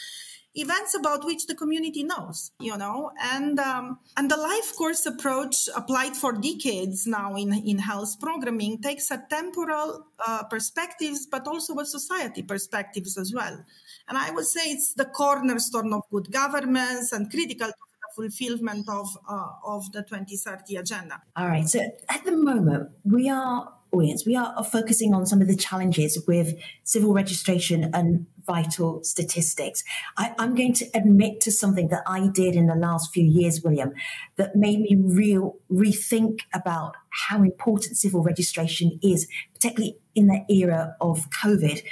Events 0.56 0.94
about 0.94 1.25
which 1.25 1.47
the 1.47 1.54
community 1.56 2.04
knows, 2.04 2.52
you 2.61 2.76
know, 2.78 3.11
and 3.21 3.59
um, 3.59 3.99
and 4.16 4.30
the 4.30 4.37
life 4.37 4.73
course 4.76 5.04
approach 5.04 5.68
applied 5.75 6.14
for 6.14 6.33
decades 6.33 7.09
now 7.09 7.35
in 7.35 7.52
in 7.52 7.76
health 7.76 8.21
programming 8.21 8.80
takes 8.80 9.11
a 9.11 9.21
temporal 9.28 10.06
uh, 10.25 10.44
perspectives, 10.44 11.26
but 11.26 11.49
also 11.49 11.76
a 11.80 11.85
society 11.85 12.42
perspectives 12.42 13.18
as 13.18 13.35
well. 13.35 13.64
And 14.06 14.16
I 14.16 14.30
would 14.30 14.47
say 14.47 14.71
it's 14.71 14.94
the 14.94 15.06
cornerstone 15.06 15.92
of 15.92 16.02
good 16.12 16.30
governance 16.30 17.11
and 17.11 17.28
critical 17.28 17.73
fulfillment 18.14 18.88
of 18.88 19.09
uh, 19.28 19.49
of 19.66 19.90
the 19.92 20.02
2030 20.02 20.76
agenda. 20.76 21.23
All 21.37 21.49
right. 21.49 21.68
So 21.68 21.80
at 22.09 22.25
the 22.25 22.37
moment, 22.37 22.90
we 23.04 23.28
are 23.28 23.73
audience, 23.94 24.26
we 24.26 24.37
are 24.37 24.64
focusing 24.64 25.14
on 25.14 25.26
some 25.26 25.40
of 25.40 25.49
the 25.49 25.56
challenges 25.56 26.23
with 26.26 26.54
civil 26.83 27.14
registration 27.14 27.90
and 27.94 28.26
vital 28.44 29.02
statistics. 29.02 29.83
I, 30.16 30.35
am 30.38 30.54
going 30.54 30.75
to 30.75 30.87
admit 30.94 31.40
to 31.42 31.52
something 31.52 31.88
that 31.88 32.02
I 32.06 32.28
did 32.28 32.56
in 32.56 32.66
the 32.66 32.75
last 32.75 33.12
few 33.12 33.25
years, 33.25 33.62
William, 33.62 33.92
that 34.37 34.56
made 34.56 34.80
me 34.80 34.97
real 34.97 35.56
rethink 35.71 36.40
about 36.52 36.97
how 37.28 37.42
important 37.42 37.97
civil 37.97 38.23
registration 38.23 38.99
is, 39.02 39.28
particularly 39.54 39.97
in 40.14 40.26
the 40.26 40.44
era 40.49 40.97
of 41.00 41.30
COVID. 41.30 41.83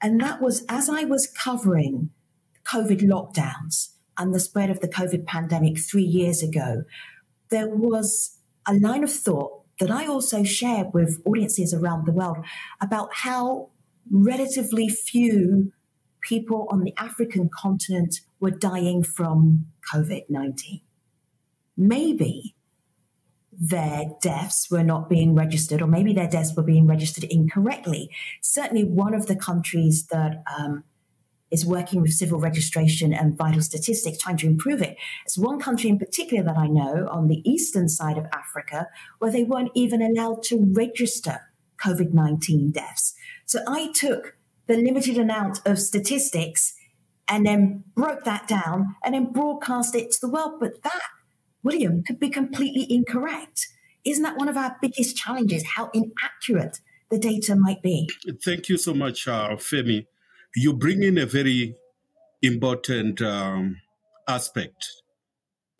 And 0.00 0.20
that 0.20 0.40
was 0.40 0.64
as 0.68 0.88
I 0.88 1.04
was 1.04 1.26
covering 1.26 2.10
COVID 2.64 3.00
lockdowns 3.02 3.90
and 4.18 4.34
the 4.34 4.40
spread 4.40 4.70
of 4.70 4.80
the 4.80 4.88
COVID 4.88 5.26
pandemic 5.26 5.78
three 5.78 6.02
years 6.02 6.42
ago, 6.42 6.84
there 7.50 7.68
was 7.68 8.38
a 8.66 8.74
line 8.74 9.04
of 9.04 9.12
thought 9.12 9.62
that 9.80 9.90
I 9.90 10.06
also 10.06 10.42
shared 10.42 10.88
with 10.92 11.22
audiences 11.24 11.72
around 11.72 12.06
the 12.06 12.12
world 12.12 12.38
about 12.80 13.10
how 13.14 13.70
relatively 14.10 14.88
few 14.88 15.72
people 16.20 16.66
on 16.70 16.82
the 16.82 16.92
African 16.98 17.48
continent 17.48 18.20
were 18.40 18.50
dying 18.50 19.02
from 19.02 19.66
COVID 19.92 20.24
19. 20.28 20.80
Maybe 21.76 22.56
their 23.52 24.06
deaths 24.20 24.68
were 24.70 24.84
not 24.84 25.08
being 25.08 25.34
registered, 25.34 25.82
or 25.82 25.86
maybe 25.86 26.12
their 26.12 26.28
deaths 26.28 26.54
were 26.56 26.62
being 26.62 26.86
registered 26.86 27.24
incorrectly. 27.24 28.10
Certainly, 28.40 28.84
one 28.84 29.14
of 29.14 29.26
the 29.26 29.36
countries 29.36 30.06
that 30.08 30.42
um, 30.58 30.84
is 31.50 31.64
working 31.64 32.02
with 32.02 32.12
civil 32.12 32.38
registration 32.38 33.12
and 33.12 33.36
vital 33.36 33.62
statistics, 33.62 34.18
trying 34.18 34.36
to 34.38 34.46
improve 34.46 34.82
it. 34.82 34.96
It's 35.24 35.38
one 35.38 35.60
country 35.60 35.88
in 35.88 35.98
particular 35.98 36.42
that 36.44 36.56
I 36.56 36.66
know 36.66 37.08
on 37.10 37.28
the 37.28 37.42
eastern 37.48 37.88
side 37.88 38.18
of 38.18 38.26
Africa 38.32 38.88
where 39.18 39.30
they 39.30 39.44
weren't 39.44 39.72
even 39.74 40.02
allowed 40.02 40.42
to 40.44 40.72
register 40.72 41.40
COVID 41.82 42.12
19 42.12 42.72
deaths. 42.72 43.14
So 43.46 43.60
I 43.66 43.90
took 43.92 44.36
the 44.66 44.76
limited 44.76 45.16
amount 45.16 45.60
of 45.64 45.78
statistics 45.78 46.74
and 47.28 47.46
then 47.46 47.84
broke 47.94 48.24
that 48.24 48.48
down 48.48 48.96
and 49.02 49.14
then 49.14 49.32
broadcast 49.32 49.94
it 49.94 50.10
to 50.12 50.18
the 50.20 50.28
world. 50.28 50.54
But 50.60 50.82
that, 50.82 51.02
William, 51.62 52.02
could 52.02 52.18
be 52.18 52.28
completely 52.28 52.86
incorrect. 52.92 53.68
Isn't 54.04 54.22
that 54.22 54.36
one 54.36 54.48
of 54.48 54.56
our 54.56 54.76
biggest 54.80 55.16
challenges, 55.16 55.64
how 55.76 55.90
inaccurate 55.92 56.80
the 57.10 57.18
data 57.18 57.56
might 57.56 57.82
be? 57.82 58.08
Thank 58.44 58.68
you 58.68 58.76
so 58.76 58.94
much, 58.94 59.28
uh, 59.28 59.50
Femi 59.56 60.06
you 60.56 60.72
bring 60.72 61.02
in 61.02 61.18
a 61.18 61.26
very 61.26 61.76
important 62.42 63.20
um, 63.20 63.80
aspect, 64.28 64.86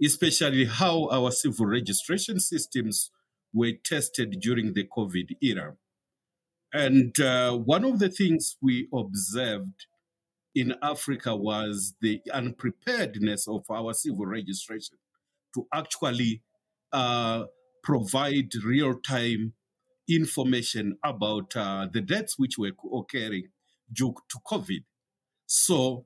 especially 0.03 0.67
how 0.67 1.09
our 1.11 1.31
civil 1.31 1.67
registration 1.67 2.41
systems 2.41 3.11
were 3.53 3.73
tested 3.85 4.37
during 4.41 4.75
the 4.75 4.87
COVID 4.97 5.37
era. 5.43 5.75
And 6.73 7.19
uh, 7.19 7.57
one 7.57 7.85
of 7.85 7.99
the 7.99 8.11
things 8.11 8.57
we 8.61 8.89
observed 8.93 9.87
in 10.55 10.75
Africa 10.83 11.35
was 11.35 11.95
the 12.01 12.21
unpreparedness 12.33 13.49
of 13.49 13.65
our 13.71 13.95
civil 13.95 14.27
registration 14.27 14.99
to 15.55 15.67
actually 15.73 16.43
uh, 16.93 17.45
provide 17.83 18.55
real 18.65 18.99
time 19.01 19.55
information 20.09 20.99
about 21.05 21.57
uh, 21.57 21.87
the 21.91 22.01
deaths 22.01 22.39
which 22.39 22.59
were 22.59 22.73
occurring 22.93 23.49
due 23.92 24.14
to 24.30 24.38
COVID. 24.47 24.85
So 25.47 26.04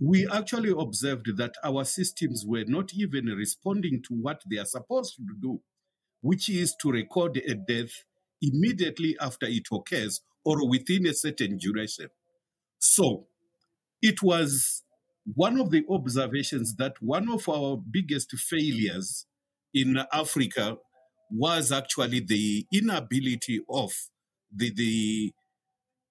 we 0.00 0.26
actually 0.28 0.72
observed 0.76 1.36
that 1.36 1.54
our 1.62 1.84
systems 1.84 2.44
were 2.46 2.64
not 2.66 2.92
even 2.94 3.26
responding 3.26 4.02
to 4.08 4.14
what 4.14 4.42
they 4.50 4.56
are 4.56 4.64
supposed 4.64 5.16
to 5.16 5.24
do, 5.40 5.60
which 6.22 6.48
is 6.48 6.74
to 6.80 6.90
record 6.90 7.36
a 7.36 7.54
death 7.54 7.90
immediately 8.42 9.16
after 9.20 9.46
it 9.46 9.66
occurs 9.70 10.22
or 10.44 10.68
within 10.68 11.06
a 11.06 11.12
certain 11.12 11.58
duration. 11.58 12.08
So 12.78 13.26
it 14.00 14.22
was 14.22 14.82
one 15.34 15.60
of 15.60 15.70
the 15.70 15.84
observations 15.90 16.76
that 16.76 16.94
one 17.00 17.30
of 17.30 17.46
our 17.48 17.76
biggest 17.76 18.32
failures 18.32 19.26
in 19.74 19.98
Africa 20.12 20.78
was 21.30 21.70
actually 21.70 22.20
the 22.20 22.66
inability 22.72 23.60
of 23.68 23.92
the, 24.54 24.72
the 24.74 25.32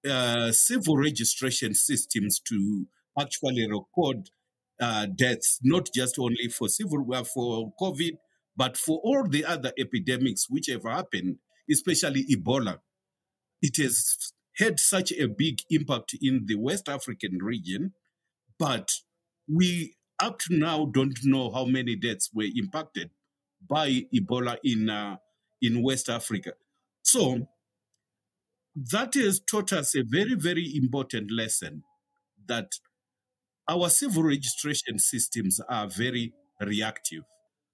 uh, 0.08 0.52
civil 0.52 0.96
registration 0.96 1.74
systems 1.74 2.40
to 2.40 2.86
actually 3.18 3.68
record 3.70 4.30
uh, 4.80 5.06
deaths, 5.06 5.58
not 5.62 5.88
just 5.94 6.18
only 6.18 6.48
for 6.48 6.68
civil 6.68 7.04
uh, 7.12 7.24
for 7.24 7.72
COVID, 7.80 8.12
but 8.56 8.76
for 8.76 9.00
all 9.04 9.26
the 9.28 9.44
other 9.44 9.72
epidemics 9.78 10.46
which 10.48 10.66
have 10.68 10.84
happened, 10.84 11.36
especially 11.70 12.24
Ebola. 12.30 12.78
It 13.62 13.76
has 13.76 14.32
had 14.56 14.80
such 14.80 15.12
a 15.12 15.28
big 15.28 15.60
impact 15.70 16.14
in 16.20 16.44
the 16.46 16.56
West 16.56 16.88
African 16.88 17.38
region, 17.42 17.92
but 18.58 18.90
we 19.52 19.96
up 20.18 20.38
to 20.38 20.56
now 20.56 20.86
don't 20.86 21.18
know 21.24 21.50
how 21.50 21.64
many 21.64 21.96
deaths 21.96 22.30
were 22.34 22.46
impacted 22.54 23.10
by 23.68 24.02
Ebola 24.14 24.56
in 24.64 24.88
uh, 24.88 25.16
in 25.60 25.82
West 25.82 26.08
Africa. 26.08 26.52
So 27.02 27.48
that 28.88 29.14
has 29.14 29.40
taught 29.40 29.72
us 29.72 29.94
a 29.94 30.02
very, 30.02 30.34
very 30.34 30.72
important 30.74 31.30
lesson 31.30 31.82
that 32.46 32.72
our 33.68 33.90
civil 33.90 34.22
registration 34.22 34.98
systems 34.98 35.60
are 35.68 35.86
very 35.86 36.32
reactive. 36.60 37.22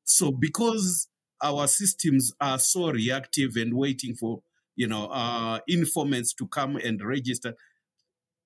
So, 0.04 0.32
because 0.32 1.08
our 1.42 1.68
systems 1.68 2.32
are 2.40 2.58
so 2.58 2.90
reactive 2.90 3.56
and 3.56 3.74
waiting 3.74 4.14
for, 4.14 4.42
you 4.74 4.88
know, 4.88 5.06
uh, 5.06 5.60
informants 5.68 6.34
to 6.34 6.48
come 6.48 6.76
and 6.76 7.00
register, 7.04 7.54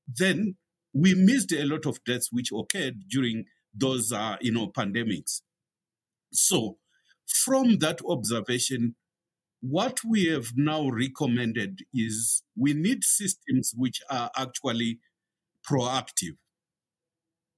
then 0.07 0.57
we 0.93 1.14
missed 1.14 1.52
a 1.52 1.64
lot 1.64 1.87
of 1.87 2.02
deaths 2.05 2.29
which 2.31 2.50
occurred 2.52 3.05
during 3.09 3.45
those, 3.73 4.12
uh, 4.12 4.37
you 4.40 4.52
know, 4.52 4.69
pandemics. 4.69 5.40
So, 6.33 6.76
from 7.26 7.79
that 7.79 8.00
observation, 8.07 8.97
what 9.61 10.00
we 10.05 10.26
have 10.26 10.52
now 10.57 10.88
recommended 10.88 11.81
is 11.93 12.43
we 12.57 12.73
need 12.75 13.05
systems 13.05 13.73
which 13.76 14.00
are 14.11 14.31
actually 14.37 14.99
proactive. 15.69 16.37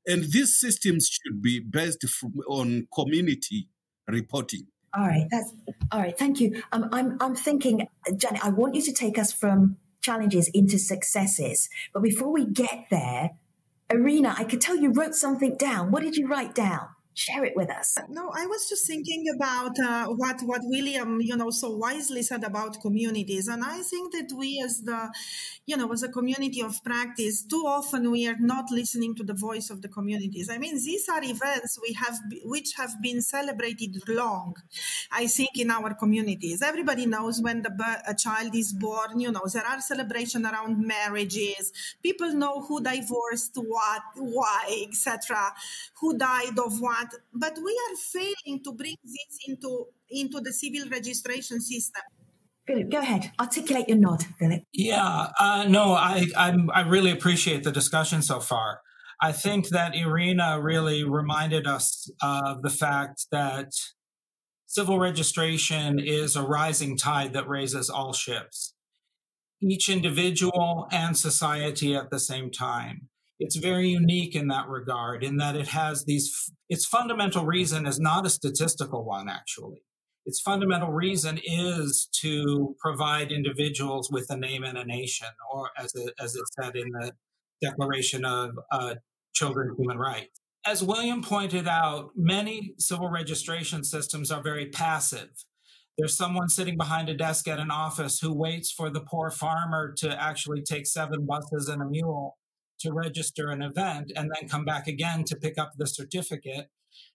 And 0.06 0.24
these 0.24 0.58
systems 0.58 1.08
should 1.08 1.40
be 1.40 1.60
based 1.60 2.08
from, 2.08 2.34
on 2.48 2.88
community 2.92 3.68
reporting. 4.08 4.66
All 4.94 5.06
right, 5.06 5.26
that's 5.30 5.52
all 5.90 6.00
right. 6.00 6.18
Thank 6.18 6.40
you. 6.40 6.62
Um, 6.72 6.88
I'm 6.92 7.16
I'm 7.20 7.34
thinking, 7.34 7.86
Janet. 8.16 8.44
I 8.44 8.50
want 8.50 8.74
you 8.74 8.82
to 8.82 8.92
take 8.92 9.16
us 9.16 9.32
from 9.32 9.76
challenges 10.02 10.48
into 10.48 10.78
successes. 10.78 11.70
But 11.94 12.02
before 12.02 12.30
we 12.30 12.44
get 12.44 12.86
there, 12.90 13.30
Irina, 13.88 14.34
I 14.36 14.44
could 14.44 14.60
tell 14.60 14.76
you 14.76 14.92
wrote 14.92 15.14
something 15.14 15.56
down. 15.56 15.92
What 15.92 16.02
did 16.02 16.16
you 16.16 16.26
write 16.26 16.54
down? 16.54 16.88
Share 17.14 17.44
it 17.44 17.54
with 17.54 17.70
us. 17.70 17.98
No, 18.08 18.30
I 18.34 18.46
was 18.46 18.68
just 18.68 18.86
thinking 18.86 19.26
about 19.34 19.78
uh, 19.78 20.06
what 20.06 20.40
what 20.42 20.62
William, 20.64 21.20
you 21.20 21.36
know, 21.36 21.50
so 21.50 21.70
wisely 21.76 22.22
said 22.22 22.42
about 22.42 22.80
communities, 22.80 23.48
and 23.48 23.62
I 23.62 23.82
think 23.82 24.12
that 24.12 24.32
we, 24.36 24.62
as 24.64 24.80
the, 24.80 25.12
you 25.66 25.76
know, 25.76 25.92
as 25.92 26.02
a 26.02 26.08
community 26.08 26.62
of 26.62 26.82
practice, 26.82 27.42
too 27.44 27.64
often 27.66 28.10
we 28.10 28.26
are 28.26 28.38
not 28.38 28.70
listening 28.70 29.14
to 29.16 29.24
the 29.24 29.34
voice 29.34 29.68
of 29.68 29.82
the 29.82 29.88
communities. 29.88 30.48
I 30.50 30.58
mean, 30.58 30.76
these 30.76 31.08
are 31.08 31.22
events 31.22 31.78
we 31.82 31.92
have 31.94 32.18
which 32.44 32.72
have 32.76 33.00
been 33.02 33.20
celebrated 33.20 34.02
long. 34.08 34.56
I 35.10 35.26
think 35.26 35.50
in 35.56 35.70
our 35.70 35.94
communities, 35.94 36.62
everybody 36.62 37.06
knows 37.06 37.40
when 37.42 37.62
the 37.62 37.72
a 38.06 38.14
child 38.14 38.54
is 38.54 38.72
born. 38.72 39.20
You 39.20 39.32
know, 39.32 39.42
there 39.52 39.66
are 39.66 39.80
celebrations 39.80 40.46
around 40.46 40.84
marriages. 40.86 41.72
People 42.02 42.32
know 42.32 42.60
who 42.62 42.82
divorced, 42.82 43.56
what, 43.56 44.02
why, 44.16 44.86
etc. 44.88 45.52
Who 46.00 46.16
died 46.16 46.58
of 46.58 46.80
what 46.80 47.01
that, 47.10 47.20
but 47.32 47.56
we 47.56 47.80
are 47.88 47.96
failing 47.96 48.62
to 48.64 48.72
bring 48.72 48.96
this 49.04 49.38
into, 49.46 49.86
into 50.10 50.40
the 50.40 50.52
civil 50.52 50.88
registration 50.90 51.60
system. 51.60 52.02
Philip, 52.66 52.90
go 52.90 52.98
ahead. 52.98 53.32
Articulate 53.40 53.88
your 53.88 53.98
nod, 53.98 54.24
Philip. 54.38 54.62
Yeah, 54.72 55.28
uh, 55.38 55.64
no, 55.68 55.94
I, 55.94 56.26
I'm, 56.36 56.70
I 56.72 56.82
really 56.82 57.10
appreciate 57.10 57.64
the 57.64 57.72
discussion 57.72 58.22
so 58.22 58.38
far. 58.38 58.80
I 59.20 59.32
think 59.32 59.68
that 59.68 59.96
Irina 59.96 60.60
really 60.60 61.04
reminded 61.04 61.66
us 61.66 62.10
of 62.22 62.62
the 62.62 62.70
fact 62.70 63.26
that 63.30 63.72
civil 64.66 64.98
registration 64.98 65.98
is 65.98 66.34
a 66.36 66.42
rising 66.42 66.96
tide 66.96 67.32
that 67.32 67.48
raises 67.48 67.90
all 67.90 68.12
ships, 68.12 68.74
each 69.60 69.88
individual 69.88 70.88
and 70.90 71.16
society 71.16 71.94
at 71.94 72.10
the 72.10 72.18
same 72.18 72.50
time 72.50 73.08
it's 73.42 73.56
very 73.56 73.88
unique 73.88 74.36
in 74.36 74.46
that 74.48 74.68
regard, 74.68 75.24
in 75.24 75.36
that 75.38 75.56
it 75.56 75.66
has 75.66 76.04
these, 76.04 76.52
its 76.68 76.86
fundamental 76.86 77.44
reason 77.44 77.86
is 77.86 77.98
not 77.98 78.24
a 78.24 78.30
statistical 78.30 79.04
one, 79.04 79.28
actually. 79.28 79.82
Its 80.24 80.40
fundamental 80.40 80.92
reason 80.92 81.40
is 81.44 82.08
to 82.20 82.76
provide 82.78 83.32
individuals 83.32 84.10
with 84.12 84.26
a 84.30 84.36
name 84.36 84.62
and 84.62 84.78
a 84.78 84.84
nation, 84.84 85.26
or 85.52 85.70
as 85.76 85.92
it, 85.96 86.14
as 86.20 86.36
it 86.36 86.44
said 86.52 86.76
in 86.76 86.88
the 86.92 87.12
Declaration 87.60 88.24
of 88.24 88.52
uh, 88.70 88.94
Children's 89.34 89.76
Human 89.76 89.98
Rights. 89.98 90.40
As 90.64 90.84
William 90.84 91.20
pointed 91.20 91.66
out, 91.66 92.10
many 92.14 92.74
civil 92.78 93.10
registration 93.10 93.82
systems 93.82 94.30
are 94.30 94.42
very 94.42 94.66
passive. 94.66 95.30
There's 95.98 96.16
someone 96.16 96.48
sitting 96.48 96.76
behind 96.76 97.08
a 97.08 97.14
desk 97.14 97.48
at 97.48 97.58
an 97.58 97.72
office 97.72 98.20
who 98.20 98.32
waits 98.32 98.70
for 98.70 98.88
the 98.88 99.00
poor 99.00 99.30
farmer 99.30 99.92
to 99.98 100.22
actually 100.22 100.62
take 100.62 100.86
seven 100.86 101.26
buses 101.26 101.68
and 101.68 101.82
a 101.82 101.86
mule 101.86 102.36
to 102.82 102.92
register 102.92 103.48
an 103.48 103.62
event 103.62 104.12
and 104.14 104.30
then 104.30 104.48
come 104.48 104.64
back 104.64 104.86
again 104.86 105.24
to 105.24 105.36
pick 105.36 105.58
up 105.58 105.72
the 105.76 105.86
certificate. 105.86 106.68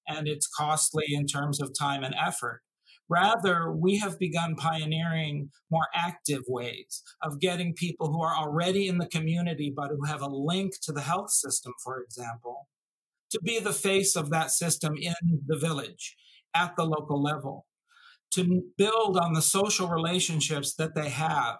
And 0.08 0.28
it's 0.28 0.48
costly 0.48 1.06
in 1.10 1.28
terms 1.28 1.62
of 1.62 1.78
time 1.78 2.04
and 2.04 2.16
effort. 2.16 2.62
Rather, 3.10 3.72
we 3.72 4.00
have 4.00 4.20
begun 4.20 4.56
pioneering 4.56 5.50
more 5.72 5.88
active 5.96 6.42
ways 6.48 7.04
of 7.22 7.40
getting 7.40 7.74
people 7.74 8.12
who 8.12 8.22
are 8.22 8.36
already 8.36 8.88
in 8.88 8.98
the 8.98 9.08
community 9.08 9.72
but 9.74 9.92
who 9.92 10.06
have 10.06 10.22
a 10.22 10.28
link 10.28 10.74
to 10.82 10.92
the 10.92 11.02
health 11.02 11.32
system, 11.32 11.74
for 11.84 12.02
example, 12.02 12.68
to 13.32 13.40
be 13.42 13.60
the 13.60 13.74
face 13.74 14.16
of 14.16 14.30
that 14.30 14.52
system 14.52 14.96
in 14.98 15.14
the 15.46 15.58
village 15.58 16.16
at 16.54 16.76
the 16.76 16.86
local 16.86 17.22
level, 17.22 17.66
to 18.32 18.64
build 18.78 19.18
on 19.18 19.34
the 19.34 19.42
social 19.42 19.88
relationships 19.88 20.74
that 20.76 20.96
they 20.96 21.10
have 21.10 21.58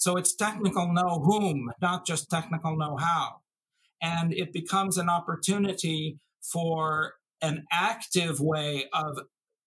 so 0.00 0.16
it's 0.16 0.34
technical 0.34 0.90
know 0.94 1.20
whom, 1.22 1.70
not 1.82 2.06
just 2.06 2.30
technical 2.30 2.74
know 2.74 2.96
how. 2.96 3.42
And 4.00 4.32
it 4.32 4.50
becomes 4.50 4.96
an 4.96 5.10
opportunity 5.10 6.18
for 6.42 7.16
an 7.42 7.66
active 7.70 8.40
way 8.40 8.86
of 8.94 9.18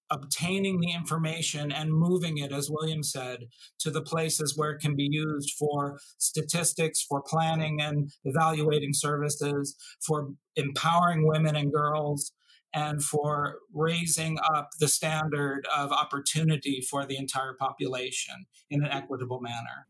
obtaining 0.09 0.79
the 0.79 0.91
information 0.91 1.71
and 1.71 1.93
moving 1.93 2.39
it, 2.39 2.51
as 2.51 2.67
William 2.67 3.03
said, 3.03 3.45
to 3.77 3.91
the 3.91 4.01
places 4.01 4.57
where 4.57 4.71
it 4.71 4.81
can 4.81 4.95
be 4.95 5.07
used 5.09 5.53
for 5.53 5.99
statistics, 6.17 7.03
for 7.03 7.21
planning 7.21 7.79
and 7.79 8.11
evaluating 8.25 8.93
services, 8.93 9.75
for 10.03 10.29
empowering 10.55 11.27
women 11.27 11.55
and 11.55 11.71
girls, 11.71 12.31
and 12.73 13.03
for 13.03 13.59
raising 13.71 14.39
up 14.51 14.69
the 14.79 14.87
standard 14.87 15.67
of 15.77 15.91
opportunity 15.91 16.81
for 16.89 17.05
the 17.05 17.17
entire 17.17 17.53
population 17.53 18.47
in 18.71 18.83
an 18.83 18.91
equitable 18.91 19.39
manner. 19.39 19.85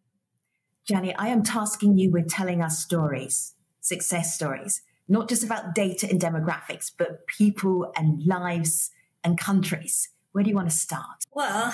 Jenny, 0.88 1.16
I 1.16 1.28
am 1.28 1.44
tasking 1.44 1.98
you 1.98 2.12
with 2.12 2.30
telling 2.30 2.62
us 2.62 2.80
stories, 2.80 3.56
success 3.80 4.36
stories, 4.36 4.82
not 5.08 5.30
just 5.30 5.44
about 5.44 5.74
data 5.74 6.08
and 6.10 6.20
demographics, 6.20 6.92
but 6.98 7.26
people 7.28 7.92
and 7.96 8.22
lives 8.26 8.92
and 9.24 9.40
countries. 9.40 10.10
Where 10.34 10.44
do 10.44 10.50
you 10.50 10.56
want 10.56 10.70
to 10.70 10.76
start? 10.76 11.24
Well, 11.32 11.74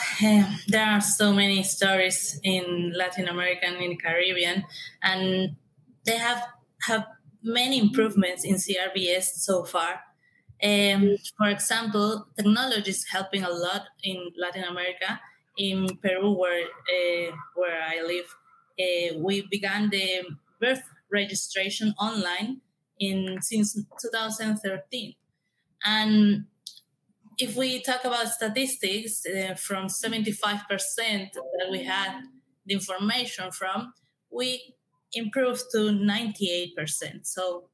there 0.67 0.85
are 0.85 1.01
so 1.01 1.33
many 1.33 1.63
stories 1.63 2.39
in 2.43 2.93
Latin 2.95 3.27
America 3.27 3.65
and 3.65 3.77
in 3.77 3.91
the 3.91 3.95
Caribbean, 3.95 4.65
and 5.01 5.55
they 6.05 6.17
have 6.17 6.43
have 6.83 7.05
many 7.41 7.79
improvements 7.79 8.43
in 8.43 8.55
CRVS 8.55 9.23
so 9.35 9.63
far. 9.63 10.01
Um, 10.61 11.15
for 11.37 11.47
example, 11.47 12.27
technology 12.35 12.91
is 12.91 13.05
helping 13.05 13.43
a 13.43 13.49
lot 13.49 13.83
in 14.03 14.17
Latin 14.37 14.65
America. 14.65 15.19
In 15.57 15.87
Peru, 16.01 16.31
where 16.31 16.63
uh, 16.63 17.31
where 17.55 17.81
I 17.81 18.01
live, 18.05 18.33
uh, 18.79 19.17
we 19.17 19.47
began 19.49 19.89
the 19.89 20.23
birth 20.59 20.83
registration 21.11 21.93
online 21.99 22.61
in 22.99 23.37
since 23.41 23.73
2013 24.01 25.13
and 25.85 26.45
if 27.37 27.55
we 27.55 27.81
talk 27.81 28.03
about 28.03 28.27
statistics 28.27 29.25
uh, 29.25 29.55
from 29.55 29.87
75% 29.87 30.33
that 31.07 31.67
we 31.71 31.83
had 31.83 32.21
the 32.65 32.73
information 32.73 33.51
from 33.51 33.93
we 34.29 34.75
improved 35.13 35.63
to 35.71 35.77
98% 35.77 36.73
so 37.23 37.69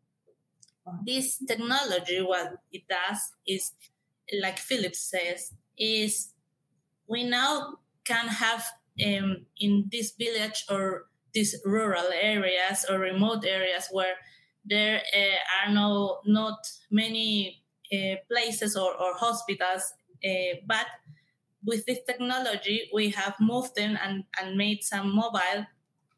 this 1.06 1.38
technology 1.48 2.22
what 2.22 2.54
it 2.72 2.84
does 2.88 3.20
is 3.48 3.74
like 4.42 4.60
philip 4.60 4.96
says 4.96 5.54
is 5.78 6.30
we 7.08 7.24
now 7.24 7.76
can 8.06 8.28
have 8.28 8.64
um, 9.04 9.46
in 9.60 9.90
this 9.92 10.14
village 10.18 10.66
or 10.70 11.06
these 11.34 11.56
rural 11.66 12.08
areas 12.22 12.86
or 12.90 13.00
remote 13.00 13.46
areas 13.46 13.88
where 13.92 14.16
there 14.64 15.02
uh, 15.16 15.68
are 15.68 15.74
no 15.74 16.20
not 16.26 16.58
many 16.90 17.62
uh, 17.94 18.16
places 18.30 18.76
or, 18.76 18.94
or 18.94 19.14
hospitals 19.16 19.94
uh, 20.26 20.56
but 20.66 20.88
with 21.66 21.86
this 21.86 22.00
technology 22.06 22.90
we 22.94 23.10
have 23.10 23.36
moved 23.40 23.76
them 23.76 23.98
and, 24.02 24.24
and 24.40 24.56
made 24.56 24.84
some 24.84 25.14
mobile 25.14 25.66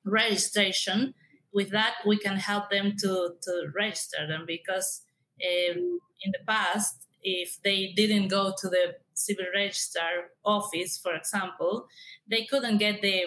registration. 0.06 1.14
With 1.54 1.72
that 1.72 1.96
we 2.06 2.18
can 2.18 2.38
help 2.38 2.70
them 2.70 2.96
to, 3.00 3.34
to 3.42 3.68
register 3.76 4.28
them 4.28 4.44
because 4.46 5.02
um, 5.42 6.00
in 6.22 6.32
the 6.32 6.40
past 6.48 7.07
if 7.28 7.62
they 7.62 7.94
didn't 7.96 8.30
go 8.30 8.54
to 8.58 8.70
the 8.70 8.96
civil 9.14 9.46
register 9.54 10.32
office, 10.46 10.98
for 10.98 11.14
example, 11.14 11.88
they 12.30 12.46
couldn't 12.46 12.78
get 12.78 13.02
the 13.02 13.26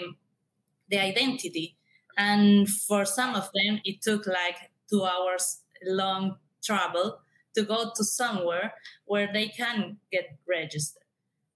the 0.89 0.99
identity, 0.99 1.77
and 2.17 2.69
for 2.69 3.05
some 3.05 3.35
of 3.35 3.51
them, 3.55 3.81
it 3.85 4.03
took 4.03 4.27
like 4.27 4.57
two 4.89 5.05
hours 5.05 5.61
long 5.85 6.37
travel 6.63 7.21
to 7.55 7.63
go 7.63 7.93
to 7.95 8.05
somewhere 8.05 8.73
where 9.05 9.29
they 9.33 9.49
can 9.49 9.99
get 10.11 10.39
registered. 10.49 11.03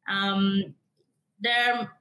Um, 0.08 0.74
there 1.40 1.74
are 1.74 1.92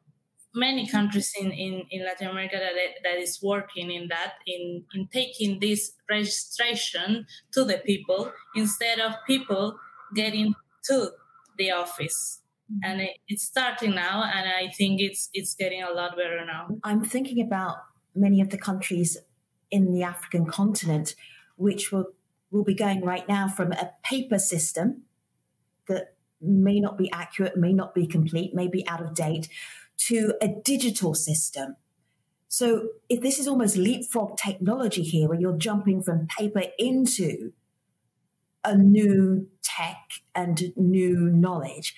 many 0.56 0.88
countries 0.88 1.34
in, 1.40 1.52
in, 1.52 1.84
in 1.90 2.06
Latin 2.06 2.28
America 2.28 2.58
that, 2.60 2.74
that 3.04 3.20
is 3.20 3.42
working 3.42 3.92
in 3.92 4.08
that, 4.10 4.34
in, 4.46 4.84
in 4.94 5.08
taking 5.08 5.60
this 5.60 5.94
registration 6.10 7.26
to 7.52 7.64
the 7.66 7.80
people 7.86 8.32
instead 8.56 9.00
of 9.00 9.14
people 9.26 9.78
getting 10.16 10.56
to 10.86 11.12
the 11.58 11.72
office. 11.72 12.40
And 12.84 13.02
it, 13.02 13.18
it's 13.28 13.44
starting 13.44 13.94
now 13.94 14.24
and 14.24 14.50
i 14.50 14.72
think 14.72 15.00
it's 15.00 15.30
it's 15.34 15.54
getting 15.54 15.84
a 15.84 15.92
lot 15.92 16.16
better 16.16 16.44
now. 16.46 16.68
I'm 16.84 17.04
thinking 17.04 17.44
about 17.46 17.76
many 18.16 18.42
of 18.42 18.50
the 18.50 18.58
countries 18.58 19.18
in 19.70 19.94
the 19.94 20.04
african 20.04 20.46
continent 20.46 21.16
which 21.56 21.92
will 21.92 22.06
will 22.52 22.64
be 22.64 22.74
going 22.74 23.02
right 23.04 23.28
now 23.28 23.48
from 23.48 23.74
a 23.74 23.92
paper 24.04 24.40
system 24.40 25.04
that 25.88 26.16
may 26.42 26.80
not 26.80 26.98
be 26.98 27.12
accurate 27.12 27.58
may 27.58 27.74
not 27.74 27.94
be 27.94 28.08
complete 28.08 28.56
may 28.56 28.68
be 28.68 28.88
out 28.88 29.02
of 29.02 29.14
date 29.14 29.50
to 29.98 30.34
a 30.42 30.48
digital 30.48 31.14
system. 31.14 31.76
So 32.48 32.90
if 33.10 33.22
this 33.22 33.40
is 33.40 33.48
almost 33.48 33.78
leapfrog 33.78 34.38
technology 34.38 35.04
here 35.04 35.28
where 35.28 35.40
you're 35.40 35.58
jumping 35.58 36.04
from 36.04 36.28
paper 36.28 36.64
into 36.78 37.54
a 38.66 38.78
new 38.78 39.48
tech 39.64 40.00
and 40.36 40.74
new 40.76 41.30
knowledge. 41.30 41.96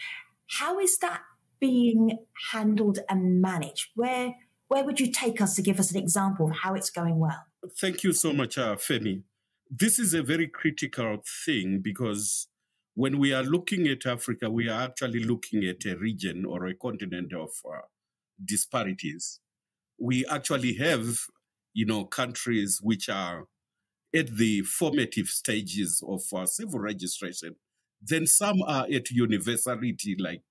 How 0.47 0.79
is 0.79 0.97
that 0.99 1.21
being 1.59 2.17
handled 2.51 2.99
and 3.09 3.41
managed? 3.41 3.89
Where 3.95 4.35
where 4.67 4.83
would 4.83 4.99
you 4.99 5.11
take 5.11 5.41
us 5.41 5.55
to 5.55 5.61
give 5.61 5.79
us 5.79 5.91
an 5.91 5.97
example 5.97 6.49
of 6.49 6.57
how 6.57 6.73
it's 6.73 6.89
going 6.89 7.19
well? 7.19 7.43
Thank 7.79 8.03
you 8.03 8.13
so 8.13 8.33
much, 8.33 8.57
uh, 8.57 8.75
Femi. 8.75 9.23
This 9.69 9.99
is 9.99 10.13
a 10.13 10.23
very 10.23 10.47
critical 10.47 11.17
thing 11.45 11.81
because 11.81 12.47
when 12.95 13.19
we 13.19 13.33
are 13.33 13.43
looking 13.43 13.87
at 13.87 14.05
Africa, 14.05 14.49
we 14.49 14.69
are 14.69 14.81
actually 14.81 15.23
looking 15.23 15.65
at 15.65 15.85
a 15.85 15.97
region 15.97 16.45
or 16.45 16.65
a 16.65 16.73
continent 16.73 17.33
of 17.33 17.49
uh, 17.65 17.81
disparities. 18.43 19.39
We 19.99 20.25
actually 20.25 20.73
have, 20.75 21.19
you 21.73 21.85
know, 21.85 22.05
countries 22.05 22.79
which 22.81 23.09
are 23.09 23.47
at 24.15 24.35
the 24.37 24.61
formative 24.61 25.27
stages 25.27 26.01
of 26.07 26.21
uh, 26.33 26.45
civil 26.45 26.79
registration. 26.79 27.55
Then 28.01 28.27
some 28.27 28.61
are 28.61 28.85
at 28.91 29.11
universality, 29.11 30.15
like, 30.17 30.41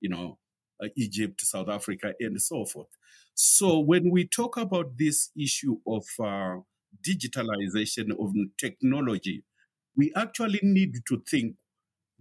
you 0.00 0.08
know, 0.08 0.38
uh, 0.82 0.88
Egypt, 0.96 1.40
South 1.42 1.68
Africa, 1.68 2.14
and 2.18 2.40
so 2.40 2.64
forth. 2.64 2.88
So 3.34 3.78
when 3.78 4.10
we 4.10 4.26
talk 4.26 4.56
about 4.56 4.98
this 4.98 5.30
issue 5.38 5.76
of 5.86 6.04
uh, 6.20 6.56
digitalization 7.06 8.10
of 8.18 8.32
technology, 8.58 9.44
we 9.96 10.12
actually 10.16 10.60
need 10.62 10.96
to 11.08 11.22
think 11.30 11.56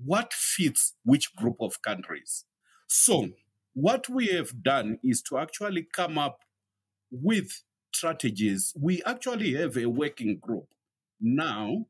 what 0.03 0.33
fits 0.33 0.95
which 1.03 1.35
group 1.35 1.55
of 1.59 1.81
countries. 1.81 2.45
So 2.87 3.29
what 3.73 4.09
we 4.09 4.27
have 4.27 4.61
done 4.61 4.99
is 5.03 5.21
to 5.23 5.37
actually 5.37 5.87
come 5.93 6.17
up 6.17 6.39
with 7.09 7.63
strategies. 7.93 8.73
We 8.79 9.01
actually 9.03 9.53
have 9.55 9.77
a 9.77 9.85
working 9.87 10.37
group 10.39 10.67
now 11.21 11.85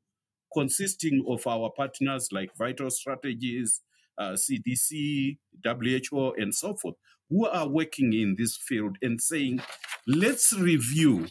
consisting 0.53 1.23
of 1.27 1.47
our 1.47 1.71
partners 1.75 2.29
like 2.31 2.55
Vital 2.57 2.89
Strategies, 2.89 3.81
uh, 4.17 4.33
CDC, 4.33 5.37
WHO, 5.63 6.33
and 6.37 6.53
so 6.53 6.75
forth, 6.75 6.95
who 7.29 7.47
are 7.47 7.67
working 7.67 8.13
in 8.13 8.35
this 8.37 8.57
field 8.57 8.97
and 9.01 9.21
saying, 9.21 9.61
let's 10.05 10.53
review 10.53 11.27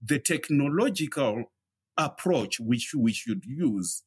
the 0.00 0.18
technological 0.18 1.44
approach 1.96 2.60
which 2.60 2.92
we 2.96 3.12
should 3.12 3.44
use, 3.44 4.04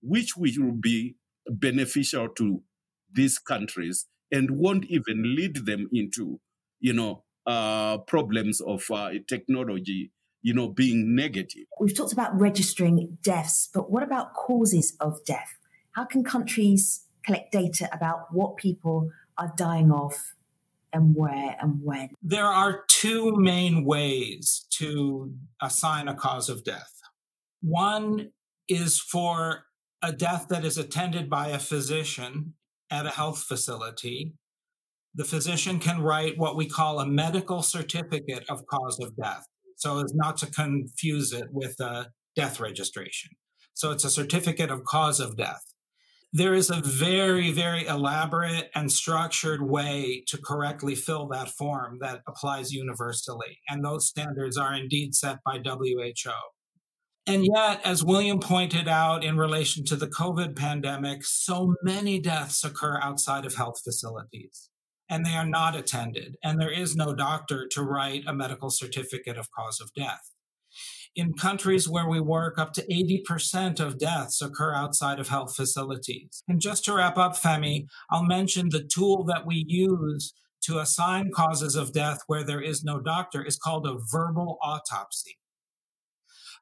which 0.00 0.36
will 0.36 0.72
be 0.72 1.16
beneficial 1.48 2.28
to 2.28 2.62
these 3.12 3.38
countries 3.38 4.06
and 4.30 4.52
won't 4.52 4.84
even 4.86 5.34
lead 5.36 5.66
them 5.66 5.88
into, 5.92 6.40
you 6.80 6.92
know, 6.92 7.24
uh, 7.46 7.98
problems 7.98 8.60
of 8.60 8.88
uh, 8.90 9.10
technology, 9.28 10.12
you 10.42 10.52
know, 10.52 10.68
being 10.68 11.14
negative. 11.14 11.64
We've 11.80 11.96
talked 11.96 12.12
about 12.12 12.38
registering 12.38 13.18
deaths, 13.22 13.68
but 13.72 13.90
what 13.90 14.02
about 14.02 14.34
causes 14.34 14.96
of 15.00 15.24
death? 15.24 15.58
How 15.92 16.04
can 16.04 16.24
countries 16.24 17.06
collect 17.24 17.52
data 17.52 17.88
about 17.92 18.32
what 18.32 18.56
people 18.56 19.10
are 19.38 19.52
dying 19.56 19.92
of 19.92 20.14
and 20.92 21.14
where 21.14 21.56
and 21.60 21.80
when? 21.82 22.10
There 22.22 22.46
are 22.46 22.84
two 22.88 23.36
main 23.36 23.84
ways 23.84 24.66
to 24.78 25.32
assign 25.60 26.08
a 26.08 26.14
cause 26.14 26.48
of 26.48 26.64
death. 26.64 26.92
One 27.60 28.30
is 28.68 28.98
for 28.98 29.64
a 30.02 30.12
death 30.12 30.48
that 30.48 30.64
is 30.64 30.78
attended 30.78 31.30
by 31.30 31.48
a 31.48 31.58
physician 31.58 32.54
at 32.90 33.06
a 33.06 33.10
health 33.10 33.44
facility. 33.44 34.34
The 35.14 35.24
physician 35.24 35.78
can 35.78 36.00
write 36.02 36.38
what 36.38 36.56
we 36.56 36.66
call 36.66 36.98
a 36.98 37.06
medical 37.06 37.62
certificate 37.62 38.44
of 38.48 38.66
cause 38.66 38.98
of 39.00 39.14
death, 39.16 39.46
so 39.82 40.02
as 40.04 40.14
not 40.14 40.36
to 40.38 40.46
confuse 40.46 41.32
it 41.32 41.48
with 41.52 41.78
a 41.80 42.08
death 42.36 42.60
registration. 42.60 43.30
So 43.74 43.90
it's 43.90 44.04
a 44.04 44.10
certificate 44.10 44.70
of 44.70 44.84
cause 44.84 45.20
of 45.20 45.36
death 45.36 45.72
there 46.34 46.54
is 46.54 46.70
a 46.70 46.80
very, 46.80 47.52
very 47.52 47.86
elaborate 47.86 48.70
and 48.74 48.90
structured 48.90 49.60
way 49.60 50.24
to 50.28 50.38
correctly 50.38 50.94
fill 50.94 51.28
that 51.28 51.50
form 51.50 51.98
that 52.00 52.22
applies 52.26 52.72
universally. 52.72 53.58
And 53.68 53.84
those 53.84 54.06
standards 54.06 54.56
are 54.56 54.74
indeed 54.74 55.14
set 55.14 55.40
by 55.44 55.58
WHO. 55.58 56.32
And 57.26 57.44
yet, 57.44 57.82
as 57.84 58.02
William 58.02 58.40
pointed 58.40 58.88
out 58.88 59.22
in 59.22 59.36
relation 59.36 59.84
to 59.84 59.96
the 59.96 60.08
COVID 60.08 60.56
pandemic, 60.56 61.24
so 61.24 61.74
many 61.82 62.18
deaths 62.18 62.64
occur 62.64 62.98
outside 63.00 63.44
of 63.44 63.54
health 63.54 63.80
facilities 63.84 64.70
and 65.12 65.26
they 65.26 65.36
are 65.36 65.46
not 65.46 65.76
attended. 65.76 66.36
And 66.42 66.58
there 66.58 66.72
is 66.72 66.96
no 66.96 67.14
doctor 67.14 67.68
to 67.72 67.82
write 67.82 68.24
a 68.26 68.32
medical 68.32 68.70
certificate 68.70 69.36
of 69.36 69.50
cause 69.52 69.78
of 69.78 69.92
death 69.94 70.32
in 71.14 71.34
countries 71.34 71.88
where 71.88 72.08
we 72.08 72.20
work, 72.20 72.58
up 72.58 72.72
to 72.72 72.86
80% 72.86 73.80
of 73.80 73.98
deaths 73.98 74.40
occur 74.40 74.74
outside 74.74 75.20
of 75.20 75.28
health 75.28 75.54
facilities. 75.54 76.42
And 76.48 76.60
just 76.60 76.84
to 76.86 76.94
wrap 76.94 77.18
up, 77.18 77.36
Femi, 77.36 77.86
I'll 78.10 78.24
mention 78.24 78.70
the 78.70 78.82
tool 78.82 79.24
that 79.24 79.46
we 79.46 79.64
use 79.68 80.32
to 80.62 80.78
assign 80.78 81.30
causes 81.34 81.74
of 81.74 81.92
death 81.92 82.20
where 82.28 82.44
there 82.44 82.62
is 82.62 82.84
no 82.84 83.00
doctor 83.00 83.44
is 83.44 83.58
called 83.58 83.86
a 83.86 83.98
verbal 84.10 84.58
autopsy. 84.62 85.36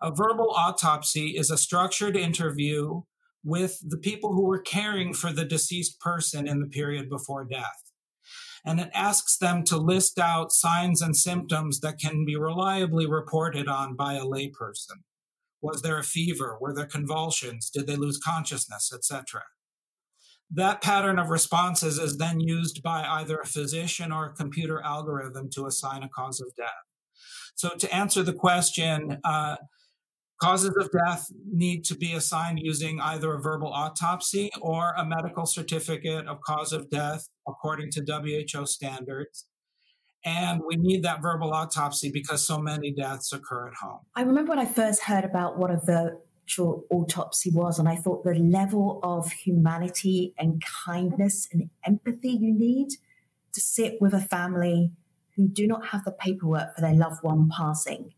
A 0.02 0.10
verbal 0.10 0.50
autopsy 0.50 1.36
is 1.36 1.50
a 1.50 1.58
structured 1.58 2.16
interview 2.16 3.02
with 3.44 3.78
the 3.86 3.98
people 3.98 4.32
who 4.32 4.46
were 4.46 4.60
caring 4.60 5.14
for 5.14 5.32
the 5.32 5.44
deceased 5.44 6.00
person 6.00 6.48
in 6.48 6.60
the 6.60 6.66
period 6.66 7.08
before 7.08 7.44
death 7.44 7.89
and 8.64 8.80
it 8.80 8.90
asks 8.94 9.36
them 9.36 9.64
to 9.64 9.76
list 9.76 10.18
out 10.18 10.52
signs 10.52 11.02
and 11.02 11.16
symptoms 11.16 11.80
that 11.80 11.98
can 11.98 12.24
be 12.24 12.36
reliably 12.36 13.06
reported 13.06 13.68
on 13.68 13.96
by 13.96 14.14
a 14.14 14.24
layperson. 14.24 15.02
Was 15.62 15.82
there 15.82 15.98
a 15.98 16.04
fever? 16.04 16.56
Were 16.60 16.74
there 16.74 16.86
convulsions? 16.86 17.70
Did 17.70 17.86
they 17.86 17.96
lose 17.96 18.18
consciousness, 18.18 18.92
etc.? 18.94 19.42
That 20.52 20.82
pattern 20.82 21.18
of 21.18 21.30
responses 21.30 21.98
is 21.98 22.16
then 22.16 22.40
used 22.40 22.82
by 22.82 23.04
either 23.04 23.38
a 23.38 23.46
physician 23.46 24.10
or 24.10 24.26
a 24.26 24.32
computer 24.32 24.80
algorithm 24.82 25.48
to 25.50 25.66
assign 25.66 26.02
a 26.02 26.08
cause 26.08 26.40
of 26.40 26.54
death. 26.56 26.68
So, 27.54 27.70
to 27.78 27.94
answer 27.94 28.22
the 28.22 28.32
question, 28.32 29.18
uh, 29.22 29.56
Causes 30.40 30.74
of 30.78 30.90
death 30.90 31.30
need 31.52 31.84
to 31.84 31.94
be 31.94 32.14
assigned 32.14 32.60
using 32.62 32.98
either 32.98 33.34
a 33.34 33.40
verbal 33.40 33.68
autopsy 33.68 34.50
or 34.62 34.94
a 34.96 35.04
medical 35.04 35.44
certificate 35.44 36.26
of 36.26 36.40
cause 36.40 36.72
of 36.72 36.88
death 36.88 37.28
according 37.46 37.90
to 37.90 38.02
WHO 38.02 38.64
standards. 38.64 39.46
And 40.24 40.62
we 40.66 40.76
need 40.76 41.02
that 41.02 41.20
verbal 41.20 41.52
autopsy 41.52 42.10
because 42.10 42.46
so 42.46 42.58
many 42.58 42.90
deaths 42.90 43.34
occur 43.34 43.68
at 43.68 43.74
home. 43.74 44.00
I 44.16 44.22
remember 44.22 44.50
when 44.50 44.58
I 44.58 44.64
first 44.64 45.02
heard 45.02 45.24
about 45.24 45.58
what 45.58 45.70
a 45.70 45.78
virtual 45.78 46.84
autopsy 46.90 47.50
was, 47.50 47.78
and 47.78 47.86
I 47.86 47.96
thought 47.96 48.24
the 48.24 48.34
level 48.34 49.00
of 49.02 49.30
humanity 49.32 50.34
and 50.38 50.62
kindness 50.86 51.48
and 51.52 51.68
empathy 51.84 52.30
you 52.30 52.52
need 52.52 52.88
to 53.52 53.60
sit 53.60 54.00
with 54.00 54.14
a 54.14 54.20
family 54.20 54.92
who 55.36 55.48
do 55.48 55.66
not 55.66 55.88
have 55.88 56.04
the 56.04 56.12
paperwork 56.12 56.74
for 56.74 56.80
their 56.80 56.94
loved 56.94 57.22
one 57.22 57.50
passing, 57.54 58.14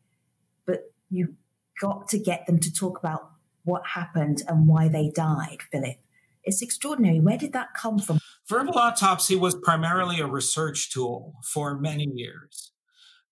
but 0.66 0.92
you 1.10 1.34
got 1.80 2.08
to 2.08 2.18
get 2.18 2.46
them 2.46 2.58
to 2.60 2.72
talk 2.72 2.98
about 2.98 3.30
what 3.64 3.86
happened 3.86 4.42
and 4.48 4.66
why 4.66 4.88
they 4.88 5.10
died, 5.14 5.58
Philip. 5.70 5.96
It's 6.44 6.62
extraordinary. 6.62 7.20
Where 7.20 7.38
did 7.38 7.52
that 7.52 7.74
come 7.74 7.98
from? 7.98 8.18
Verbal 8.48 8.76
autopsy 8.76 9.36
was 9.36 9.54
primarily 9.54 10.20
a 10.20 10.26
research 10.26 10.92
tool 10.92 11.34
for 11.44 11.78
many 11.78 12.08
years. 12.14 12.72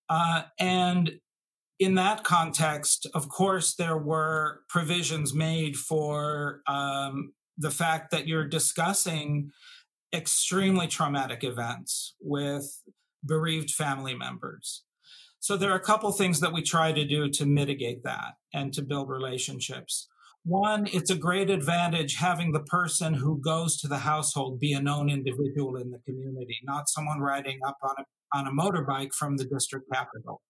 Uh, 0.09 0.43
and 0.59 1.19
in 1.79 1.95
that 1.95 2.23
context, 2.23 3.07
of 3.13 3.27
course, 3.27 3.75
there 3.75 3.97
were 3.97 4.61
provisions 4.69 5.33
made 5.33 5.75
for 5.75 6.61
um, 6.67 7.33
the 7.57 7.71
fact 7.71 8.11
that 8.11 8.27
you're 8.27 8.47
discussing 8.47 9.51
extremely 10.13 10.87
traumatic 10.87 11.43
events 11.43 12.15
with 12.21 12.81
bereaved 13.25 13.71
family 13.71 14.13
members. 14.13 14.83
So 15.41 15.57
there 15.57 15.71
are 15.71 15.75
a 15.75 15.79
couple 15.79 16.11
things 16.11 16.39
that 16.39 16.53
we 16.53 16.61
try 16.61 16.91
to 16.91 17.03
do 17.03 17.27
to 17.27 17.47
mitigate 17.47 18.03
that 18.03 18.35
and 18.53 18.71
to 18.73 18.83
build 18.83 19.09
relationships. 19.09 20.07
One, 20.43 20.87
it's 20.93 21.09
a 21.09 21.15
great 21.15 21.49
advantage 21.49 22.15
having 22.15 22.51
the 22.51 22.61
person 22.61 23.15
who 23.15 23.41
goes 23.41 23.77
to 23.81 23.87
the 23.87 23.97
household 23.97 24.59
be 24.59 24.73
a 24.73 24.81
known 24.81 25.09
individual 25.09 25.77
in 25.77 25.89
the 25.89 25.97
community, 26.05 26.59
not 26.63 26.89
someone 26.89 27.21
riding 27.21 27.59
up 27.65 27.77
on 27.81 27.95
a, 27.97 28.37
on 28.37 28.47
a 28.47 28.51
motorbike 28.51 29.15
from 29.15 29.35
the 29.35 29.45
district 29.45 29.87
capital. 29.91 30.41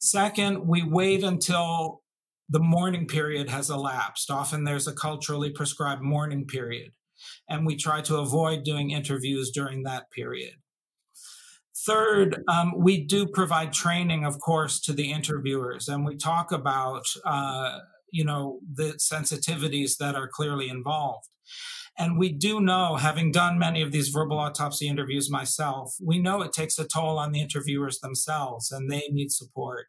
Second, 0.00 0.68
we 0.68 0.82
wait 0.82 1.24
until 1.24 2.02
the 2.50 2.60
mourning 2.60 3.06
period 3.06 3.48
has 3.48 3.70
elapsed. 3.70 4.30
Often 4.30 4.64
there's 4.64 4.86
a 4.86 4.92
culturally 4.92 5.48
prescribed 5.48 6.02
mourning 6.02 6.46
period, 6.46 6.90
and 7.48 7.64
we 7.64 7.74
try 7.74 8.02
to 8.02 8.18
avoid 8.18 8.64
doing 8.64 8.90
interviews 8.90 9.50
during 9.50 9.82
that 9.84 10.10
period. 10.10 10.56
Third, 11.86 12.42
um, 12.48 12.74
we 12.78 13.04
do 13.04 13.26
provide 13.26 13.72
training, 13.72 14.24
of 14.24 14.40
course, 14.40 14.80
to 14.80 14.92
the 14.92 15.12
interviewers, 15.12 15.88
and 15.88 16.04
we 16.04 16.16
talk 16.16 16.52
about, 16.52 17.04
uh, 17.24 17.80
you 18.10 18.24
know, 18.24 18.60
the 18.72 18.94
sensitivities 18.94 19.98
that 19.98 20.14
are 20.14 20.28
clearly 20.28 20.68
involved. 20.68 21.28
And 21.98 22.18
we 22.18 22.32
do 22.32 22.60
know, 22.60 22.96
having 22.96 23.30
done 23.30 23.58
many 23.58 23.82
of 23.82 23.92
these 23.92 24.08
verbal 24.08 24.38
autopsy 24.38 24.88
interviews 24.88 25.30
myself, 25.30 25.94
we 26.02 26.18
know 26.18 26.42
it 26.42 26.52
takes 26.52 26.78
a 26.78 26.86
toll 26.86 27.18
on 27.18 27.32
the 27.32 27.40
interviewers 27.40 28.00
themselves, 28.00 28.72
and 28.72 28.90
they 28.90 29.08
need 29.10 29.30
support 29.30 29.86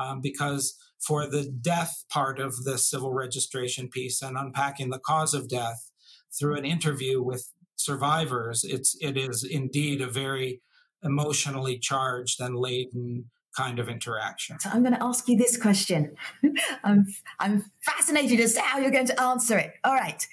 um, 0.00 0.20
because 0.20 0.74
for 1.06 1.26
the 1.26 1.44
death 1.60 2.04
part 2.10 2.38
of 2.38 2.64
the 2.64 2.78
civil 2.78 3.12
registration 3.12 3.88
piece 3.88 4.22
and 4.22 4.36
unpacking 4.36 4.90
the 4.90 5.00
cause 5.04 5.34
of 5.34 5.48
death 5.48 5.90
through 6.38 6.56
an 6.56 6.64
interview 6.64 7.22
with 7.22 7.52
survivors, 7.76 8.64
it's 8.64 8.96
it 9.00 9.16
is 9.16 9.44
indeed 9.44 10.00
a 10.00 10.06
very 10.06 10.62
emotionally 11.02 11.78
charged 11.78 12.40
and 12.40 12.56
laden 12.56 13.30
kind 13.56 13.78
of 13.78 13.88
interaction. 13.88 14.58
So 14.60 14.70
I'm 14.70 14.82
going 14.82 14.94
to 14.94 15.02
ask 15.02 15.28
you 15.28 15.36
this 15.36 15.56
question. 15.56 16.16
I'm, 16.84 17.06
I'm 17.38 17.64
fascinated 17.80 18.40
as 18.40 18.54
to 18.54 18.60
how 18.60 18.78
you're 18.78 18.90
going 18.90 19.06
to 19.06 19.20
answer 19.20 19.58
it. 19.58 19.74
All 19.84 19.94
right. 19.94 20.26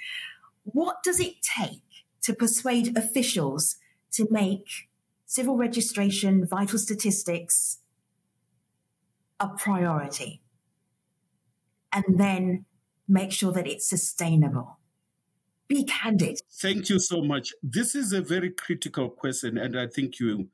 What 0.64 1.04
does 1.04 1.20
it 1.20 1.36
take 1.58 1.82
to 2.22 2.34
persuade 2.34 2.98
officials 2.98 3.76
to 4.14 4.28
make 4.30 4.88
civil 5.26 5.58
registration, 5.58 6.46
vital 6.46 6.80
statistics 6.80 7.80
a 9.40 9.50
priority? 9.50 10.42
And 11.92 12.06
then 12.18 12.66
make 13.08 13.32
sure 13.32 13.52
that 13.52 13.68
it's 13.68 13.90
sustainable. 13.90 14.78
Be 15.68 15.84
candid. 15.84 16.40
Thank 16.62 16.90
you 16.90 17.00
so 17.00 17.22
much. 17.22 17.54
This 17.62 17.96
is 17.96 18.14
a 18.14 18.22
very 18.22 18.50
critical 18.50 19.10
question, 19.10 19.58
and 19.58 19.80
I 19.80 19.88
think 19.88 20.20
you 20.20 20.50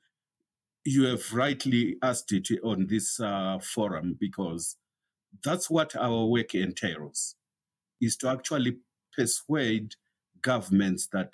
you 0.85 1.05
have 1.05 1.33
rightly 1.33 1.97
asked 2.03 2.31
it 2.31 2.47
on 2.63 2.85
this 2.87 3.19
uh, 3.19 3.57
forum 3.59 4.15
because 4.19 4.77
that's 5.43 5.69
what 5.69 5.95
our 5.95 6.25
work 6.25 6.53
entails 6.53 7.35
is 7.99 8.15
to 8.17 8.29
actually 8.29 8.77
persuade 9.15 9.95
governments 10.41 11.07
that 11.11 11.33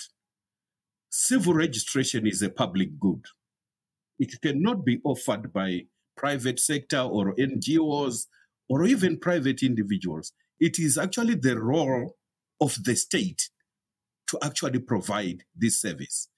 civil 1.10 1.54
registration 1.54 2.26
is 2.26 2.42
a 2.42 2.50
public 2.50 2.98
good. 2.98 3.26
It 4.18 4.40
cannot 4.42 4.86
be 4.86 5.02
offered 5.04 5.52
by 5.52 5.82
private 6.16 6.60
sector 6.60 7.00
or 7.00 7.36
NGOs 7.36 8.28
or 8.70 8.86
even 8.86 9.20
private 9.20 9.64
individuals. 9.64 10.32
It 10.60 10.80
is 10.80 10.98
actually 10.98 11.36
the 11.36 11.60
role 11.60 12.16
of 12.62 12.78
the 12.84 12.96
state 12.96 13.50
to 14.28 14.40
actually 14.42 14.80
provide 14.80 15.44
this 15.54 15.82
service. 15.82 16.30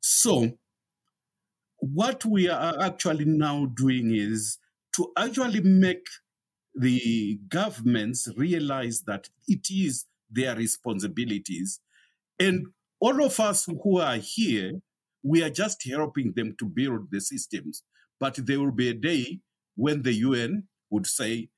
So, 0.00 0.52
what 1.82 2.24
we 2.24 2.48
are 2.48 2.80
actually 2.80 3.24
now 3.24 3.66
doing 3.66 4.14
is 4.14 4.58
to 4.94 5.10
actually 5.18 5.60
make 5.60 6.06
the 6.76 7.40
governments 7.48 8.28
realize 8.36 9.02
that 9.08 9.28
it 9.48 9.66
is 9.68 10.06
their 10.30 10.54
responsibilities. 10.54 11.80
And 12.38 12.66
all 13.00 13.24
of 13.24 13.38
us 13.40 13.66
who 13.82 13.98
are 13.98 14.16
here, 14.16 14.74
we 15.24 15.42
are 15.42 15.50
just 15.50 15.84
helping 15.88 16.32
them 16.36 16.54
to 16.60 16.66
build 16.66 17.08
the 17.10 17.20
systems. 17.20 17.82
But 18.20 18.36
there 18.36 18.60
will 18.60 18.70
be 18.70 18.88
a 18.88 18.94
day 18.94 19.40
when 19.74 20.02
the 20.02 20.12
UN 20.14 20.68
would 20.90 21.08
say, 21.08 21.48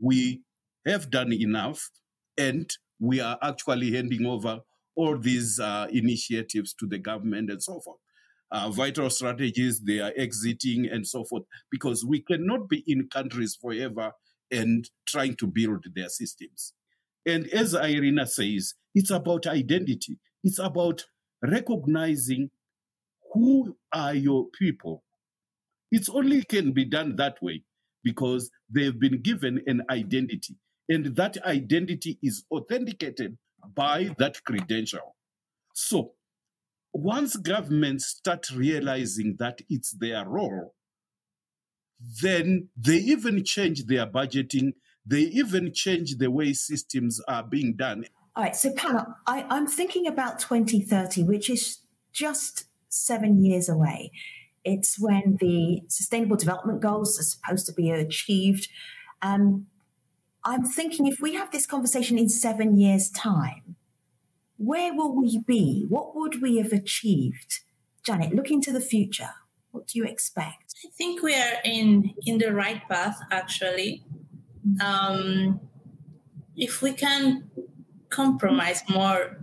we 0.00 0.42
have 0.86 1.10
done 1.10 1.32
enough 1.32 1.90
and 2.38 2.70
we 3.00 3.20
are 3.20 3.36
actually 3.42 3.92
handing 3.92 4.26
over 4.26 4.60
all 4.94 5.18
these 5.18 5.58
uh, 5.58 5.88
initiatives 5.90 6.72
to 6.74 6.86
the 6.86 6.98
government 6.98 7.50
and 7.50 7.60
so 7.60 7.80
forth. 7.80 7.98
Uh, 8.54 8.68
vital 8.70 9.08
strategies, 9.08 9.80
they 9.80 9.98
are 9.98 10.12
exiting 10.14 10.86
and 10.86 11.06
so 11.06 11.24
forth, 11.24 11.44
because 11.70 12.04
we 12.04 12.20
cannot 12.20 12.68
be 12.68 12.84
in 12.86 13.08
countries 13.08 13.56
forever 13.56 14.12
and 14.50 14.90
trying 15.06 15.34
to 15.34 15.46
build 15.46 15.86
their 15.94 16.10
systems. 16.10 16.74
And 17.24 17.48
as 17.48 17.74
Irina 17.74 18.26
says, 18.26 18.74
it's 18.94 19.10
about 19.10 19.46
identity. 19.46 20.18
It's 20.44 20.58
about 20.58 21.06
recognizing 21.40 22.50
who 23.32 23.74
are 23.90 24.14
your 24.14 24.48
people. 24.58 25.02
It's 25.90 26.10
only 26.10 26.44
can 26.44 26.72
be 26.72 26.84
done 26.84 27.16
that 27.16 27.40
way 27.40 27.64
because 28.04 28.50
they've 28.68 28.98
been 28.98 29.22
given 29.22 29.62
an 29.66 29.82
identity. 29.88 30.56
And 30.90 31.16
that 31.16 31.42
identity 31.44 32.18
is 32.22 32.44
authenticated 32.50 33.38
by 33.74 34.14
that 34.18 34.44
credential. 34.44 35.16
So 35.72 36.12
once 36.92 37.36
governments 37.36 38.06
start 38.06 38.50
realizing 38.50 39.36
that 39.38 39.60
it's 39.68 39.92
their 39.92 40.26
role, 40.26 40.74
then 42.22 42.68
they 42.76 42.96
even 42.96 43.44
change 43.44 43.86
their 43.86 44.06
budgeting, 44.06 44.72
they 45.06 45.20
even 45.20 45.72
change 45.72 46.16
the 46.18 46.30
way 46.30 46.52
systems 46.52 47.20
are 47.28 47.42
being 47.42 47.74
done. 47.74 48.04
All 48.34 48.44
right, 48.44 48.56
so 48.56 48.72
Pana, 48.72 49.16
I, 49.26 49.44
I'm 49.48 49.66
thinking 49.66 50.06
about 50.06 50.38
2030, 50.38 51.24
which 51.24 51.50
is 51.50 51.78
just 52.12 52.64
seven 52.88 53.42
years 53.42 53.68
away. 53.68 54.10
It's 54.64 54.98
when 54.98 55.38
the 55.40 55.82
Sustainable 55.88 56.36
Development 56.36 56.80
Goals 56.80 57.18
are 57.18 57.22
supposed 57.22 57.66
to 57.66 57.72
be 57.72 57.90
achieved. 57.90 58.68
Um, 59.20 59.66
I'm 60.44 60.64
thinking 60.64 61.06
if 61.06 61.20
we 61.20 61.34
have 61.34 61.50
this 61.50 61.66
conversation 61.66 62.18
in 62.18 62.28
seven 62.28 62.76
years' 62.76 63.10
time, 63.10 63.76
where 64.62 64.94
will 64.94 65.14
we 65.14 65.40
be? 65.44 65.86
What 65.88 66.14
would 66.14 66.40
we 66.40 66.58
have 66.58 66.72
achieved? 66.72 67.60
Janet, 68.06 68.34
look 68.34 68.50
into 68.50 68.72
the 68.72 68.80
future. 68.80 69.34
What 69.72 69.88
do 69.88 69.98
you 69.98 70.04
expect? 70.04 70.74
I 70.84 70.88
think 70.96 71.22
we 71.22 71.34
are 71.34 71.58
in 71.64 72.14
in 72.26 72.38
the 72.38 72.52
right 72.52 72.82
path. 72.88 73.18
Actually, 73.30 74.04
um, 74.80 75.60
if 76.56 76.82
we 76.82 76.92
can 76.92 77.50
compromise 78.08 78.82
more 78.88 79.40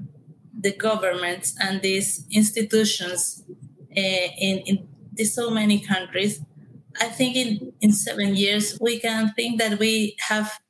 the 0.58 0.72
governments 0.72 1.56
and 1.60 1.82
these 1.82 2.26
institutions 2.32 3.44
uh, 3.98 4.28
in 4.40 4.88
in 5.18 5.26
so 5.26 5.50
many 5.50 5.80
countries, 5.80 6.42
I 7.02 7.10
think 7.10 7.36
in 7.36 7.74
in 7.82 7.92
seven 7.92 8.36
years 8.36 8.78
we 8.80 9.00
can 9.00 9.34
think 9.34 9.60
that 9.60 9.80
we 9.80 10.16
have 10.30 10.62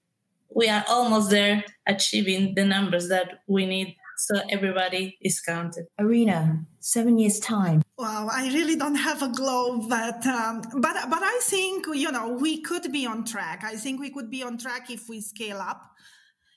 we 0.56 0.70
are 0.70 0.86
almost 0.88 1.30
there 1.30 1.64
achieving 1.86 2.56
the 2.56 2.66
numbers 2.66 3.10
that 3.10 3.44
we 3.48 3.66
need 3.66 3.96
so 4.19 4.41
everybody 4.49 5.17
is 5.21 5.39
counted. 5.39 5.86
Irina, 5.97 6.65
seven 6.79 7.17
years 7.17 7.39
time. 7.39 7.82
Wow, 7.97 8.27
I 8.32 8.47
really 8.53 8.75
don't 8.75 8.95
have 8.95 9.21
a 9.21 9.29
globe, 9.29 9.89
but 9.89 10.25
um, 10.27 10.62
but 10.75 10.95
but 11.10 11.23
I 11.23 11.39
think 11.43 11.86
you 11.93 12.12
know 12.12 12.29
we 12.29 12.62
could 12.62 12.91
be 12.91 13.05
on 13.05 13.25
track. 13.25 13.63
I 13.63 13.75
think 13.75 13.99
we 13.99 14.10
could 14.10 14.29
be 14.29 14.43
on 14.43 14.58
track 14.58 14.89
if 14.89 15.08
we 15.10 15.21
scale 15.21 15.58
up. 15.58 15.82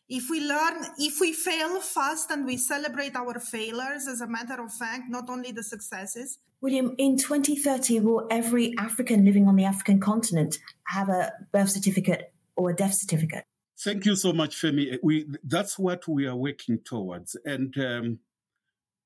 If 0.09 0.29
we 0.29 0.41
learn, 0.41 0.85
if 0.99 1.21
we 1.21 1.33
fail 1.33 1.81
fast 1.81 2.31
and 2.31 2.45
we 2.45 2.57
celebrate 2.57 3.17
our 3.17 3.39
failures 3.41 4.07
as 4.09 4.21
a 4.21 4.27
matter 4.27 4.61
of 4.63 4.73
fact, 4.73 5.05
not 5.09 5.31
only 5.31 5.53
the 5.53 5.63
successes. 5.63 6.39
William, 6.61 6.95
in 6.99 7.17
2030, 7.17 8.01
will 8.01 8.27
every 8.31 8.75
African 8.79 9.25
living 9.25 9.49
on 9.49 9.57
the 9.57 9.65
African 9.65 9.99
continent 9.99 10.59
have 10.89 11.09
a 11.09 11.33
birth 11.53 11.71
certificate 11.71 12.33
or 12.57 12.71
a 12.71 12.77
death 12.77 12.95
certificate? 12.95 13.45
Thank 13.83 14.07
you 14.07 14.15
so 14.15 14.33
much, 14.33 14.55
Femi. 14.55 14.99
We, 15.03 15.27
that's 15.43 15.77
what 15.77 16.07
we 16.07 16.27
are 16.27 16.37
working 16.37 16.79
towards. 16.85 17.37
And 17.45 17.77
um, 17.79 18.19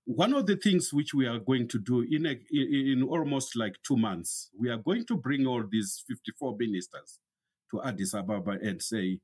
one 0.04 0.34
of 0.34 0.46
the 0.46 0.56
things 0.56 0.92
which 0.92 1.14
we 1.14 1.26
are 1.26 1.38
going 1.38 1.66
to 1.68 1.78
do 1.78 2.02
in, 2.02 2.26
a, 2.26 2.36
in 2.52 3.02
almost 3.02 3.56
like 3.56 3.76
two 3.86 3.96
months, 3.96 4.50
we 4.58 4.68
are 4.68 4.76
going 4.76 5.06
to 5.06 5.16
bring 5.16 5.46
all 5.46 5.64
these 5.70 6.04
54 6.06 6.56
ministers 6.58 7.20
to 7.70 7.82
Addis 7.82 8.12
Ababa 8.12 8.58
and 8.62 8.82
say, 8.82 9.20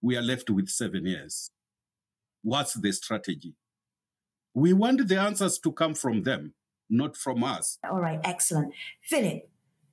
we 0.00 0.16
are 0.16 0.22
left 0.22 0.48
with 0.48 0.68
seven 0.68 1.04
years. 1.04 1.50
What's 2.42 2.72
the 2.72 2.92
strategy? 2.92 3.54
We 4.54 4.72
want 4.72 5.06
the 5.06 5.20
answers 5.20 5.58
to 5.58 5.72
come 5.72 5.94
from 5.94 6.22
them, 6.22 6.54
not 6.88 7.18
from 7.18 7.44
us. 7.44 7.78
All 7.88 8.00
right, 8.00 8.20
excellent. 8.24 8.72
Philip, 9.02 9.46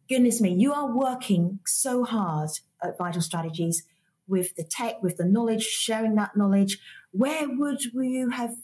goodness 0.07 0.39
me, 0.39 0.53
you 0.53 0.71
are 0.71 0.89
working 0.89 1.59
so 1.65 2.05
hard 2.05 2.51
at 2.81 2.97
Vital 2.97 3.21
Strategies 3.21 3.83
with 4.27 4.55
the 4.55 4.63
tech, 4.63 5.01
with 5.01 5.17
the 5.17 5.25
knowledge, 5.25 5.63
sharing 5.63 6.15
that 6.15 6.35
knowledge, 6.35 6.79
where 7.11 7.47
would 7.47 7.83
you 7.83 8.29
have 8.29 8.55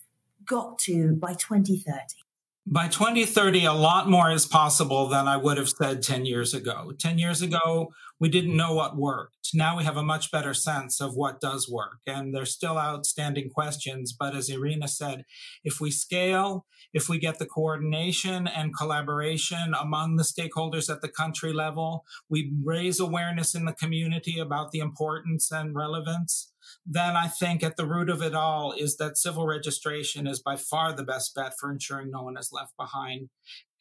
got 0.45 0.79
to 0.79 1.15
by 1.15 1.33
2030? 1.33 2.22
By 2.65 2.87
2030, 2.87 3.65
a 3.65 3.73
lot 3.73 4.09
more 4.09 4.31
is 4.31 4.45
possible 4.45 5.09
than 5.09 5.27
I 5.27 5.35
would 5.35 5.57
have 5.57 5.67
said 5.67 6.01
10 6.01 6.25
years 6.25 6.53
ago. 6.53 6.93
10 6.97 7.17
years 7.17 7.41
ago, 7.41 7.91
we 8.21 8.29
didn't 8.29 8.55
know 8.55 8.73
what 8.73 8.95
worked. 8.95 9.49
Now 9.53 9.75
we 9.77 9.83
have 9.83 9.97
a 9.97 10.03
much 10.03 10.31
better 10.31 10.53
sense 10.53 11.01
of 11.01 11.13
what 11.13 11.41
does 11.41 11.69
work. 11.69 11.99
And 12.07 12.33
there's 12.33 12.53
still 12.53 12.77
outstanding 12.77 13.49
questions. 13.49 14.15
But 14.17 14.33
as 14.33 14.49
Irina 14.49 14.87
said, 14.87 15.25
if 15.65 15.81
we 15.81 15.91
scale, 15.91 16.65
if 16.93 17.09
we 17.09 17.19
get 17.19 17.37
the 17.37 17.45
coordination 17.45 18.47
and 18.47 18.75
collaboration 18.75 19.73
among 19.77 20.15
the 20.15 20.23
stakeholders 20.23 20.89
at 20.89 21.01
the 21.01 21.09
country 21.09 21.51
level, 21.51 22.05
we 22.29 22.53
raise 22.63 22.97
awareness 22.97 23.53
in 23.53 23.65
the 23.65 23.73
community 23.73 24.39
about 24.39 24.71
the 24.71 24.79
importance 24.79 25.51
and 25.51 25.75
relevance 25.75 26.52
then 26.85 27.15
I 27.15 27.27
think 27.27 27.63
at 27.63 27.77
the 27.77 27.85
root 27.85 28.09
of 28.09 28.21
it 28.21 28.35
all 28.35 28.73
is 28.73 28.97
that 28.97 29.17
civil 29.17 29.45
registration 29.45 30.27
is 30.27 30.41
by 30.41 30.55
far 30.55 30.93
the 30.93 31.03
best 31.03 31.33
bet 31.35 31.53
for 31.59 31.71
ensuring 31.71 32.09
no 32.11 32.23
one 32.23 32.37
is 32.37 32.49
left 32.51 32.73
behind. 32.77 33.29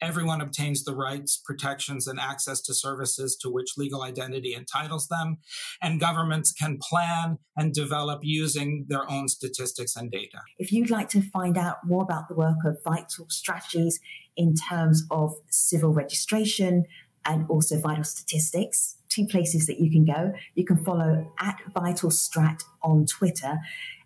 Everyone 0.01 0.41
obtains 0.41 0.83
the 0.83 0.95
rights, 0.95 1.41
protections, 1.45 2.07
and 2.07 2.19
access 2.19 2.61
to 2.63 2.73
services 2.73 3.37
to 3.41 3.49
which 3.49 3.77
legal 3.77 4.03
identity 4.03 4.53
entitles 4.53 5.07
them, 5.07 5.37
and 5.81 5.99
governments 5.99 6.51
can 6.51 6.77
plan 6.77 7.37
and 7.55 7.73
develop 7.73 8.19
using 8.21 8.85
their 8.89 9.09
own 9.09 9.29
statistics 9.29 9.95
and 9.95 10.11
data. 10.11 10.39
If 10.57 10.73
you'd 10.73 10.89
like 10.89 11.07
to 11.09 11.21
find 11.21 11.57
out 11.57 11.77
more 11.85 12.03
about 12.03 12.27
the 12.27 12.35
work 12.35 12.57
of 12.65 12.83
Vital 12.83 13.27
Strategies 13.29 14.01
in 14.35 14.55
terms 14.55 15.05
of 15.09 15.35
civil 15.49 15.93
registration 15.93 16.83
and 17.25 17.45
also 17.49 17.79
vital 17.79 18.03
statistics, 18.03 18.97
two 19.13 19.25
places 19.25 19.65
that 19.67 19.79
you 19.79 19.91
can 19.91 20.05
go. 20.05 20.33
You 20.55 20.65
can 20.65 20.83
follow 20.83 21.31
at 21.39 21.61
Vital 21.73 22.09
Strat 22.09 22.63
on 22.81 23.05
Twitter. 23.05 23.59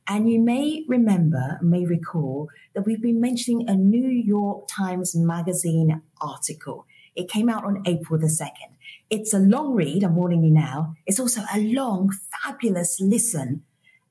And 0.07 0.29
you 0.29 0.39
may 0.39 0.85
remember, 0.87 1.59
may 1.61 1.85
recall 1.85 2.49
that 2.73 2.85
we've 2.85 3.01
been 3.01 3.19
mentioning 3.19 3.67
a 3.67 3.75
New 3.75 4.07
York 4.07 4.67
Times 4.67 5.15
Magazine 5.15 6.01
article. 6.21 6.85
It 7.15 7.29
came 7.29 7.49
out 7.49 7.65
on 7.65 7.83
April 7.85 8.19
the 8.19 8.27
2nd. 8.27 8.75
It's 9.09 9.33
a 9.33 9.39
long 9.39 9.73
read, 9.73 10.03
I'm 10.03 10.15
warning 10.15 10.43
you 10.43 10.51
now. 10.51 10.95
It's 11.05 11.19
also 11.19 11.41
a 11.53 11.59
long, 11.59 12.11
fabulous 12.43 12.99
listen. 13.01 13.63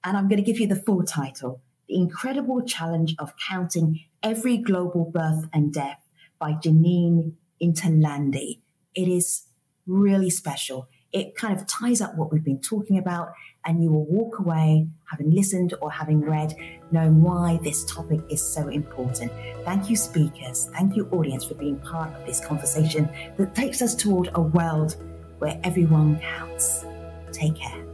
And 0.04 0.16
I'm 0.16 0.28
going 0.28 0.42
to 0.42 0.52
give 0.52 0.61
you 0.61 0.66
the 0.66 0.76
full 0.76 1.02
title 1.02 1.62
The 1.88 1.96
Incredible 1.96 2.62
Challenge 2.62 3.14
of 3.18 3.32
Counting 3.48 4.00
Every 4.22 4.56
Global 4.56 5.11
Birth 5.11 5.48
and 5.52 5.72
Death 5.72 6.02
by 6.38 6.52
Jeneen 6.52 7.32
Interlandi. 7.62 8.61
It 8.94 9.09
is 9.09 9.44
really 9.87 10.31
special. 10.31 10.88
It 11.12 11.35
kind 11.37 11.59
of 11.59 11.66
ties 11.66 12.01
up 12.01 12.16
what 12.16 12.33
we've 12.33 12.44
been 12.44 12.61
talking 12.61 12.99
about, 12.99 13.33
and 13.64 13.83
you 13.83 13.90
will 13.90 14.05
walk 14.05 14.38
away 14.38 14.87
having 15.11 15.31
listened 15.31 15.72
or 15.81 15.90
having 15.90 16.20
read, 16.20 16.55
knowing 16.90 17.22
why 17.22 17.59
this 17.62 17.85
topic 17.85 18.20
is 18.29 18.42
so 18.42 18.68
important. 18.68 19.33
Thank 19.64 19.88
you, 19.88 19.96
speakers. 19.96 20.68
Thank 20.72 20.96
you, 20.96 21.09
audience, 21.12 21.44
for 21.44 21.55
being 21.55 21.79
part 21.81 22.14
of 22.14 22.27
this 22.27 22.44
conversation 22.44 23.09
that 23.38 23.55
takes 23.55 23.81
us 23.81 23.94
toward 23.94 24.31
a 24.35 24.42
world 24.42 24.96
where 25.38 25.59
everyone 25.64 26.20
counts. 26.20 26.85
Take 27.33 27.57
care. 27.57 27.86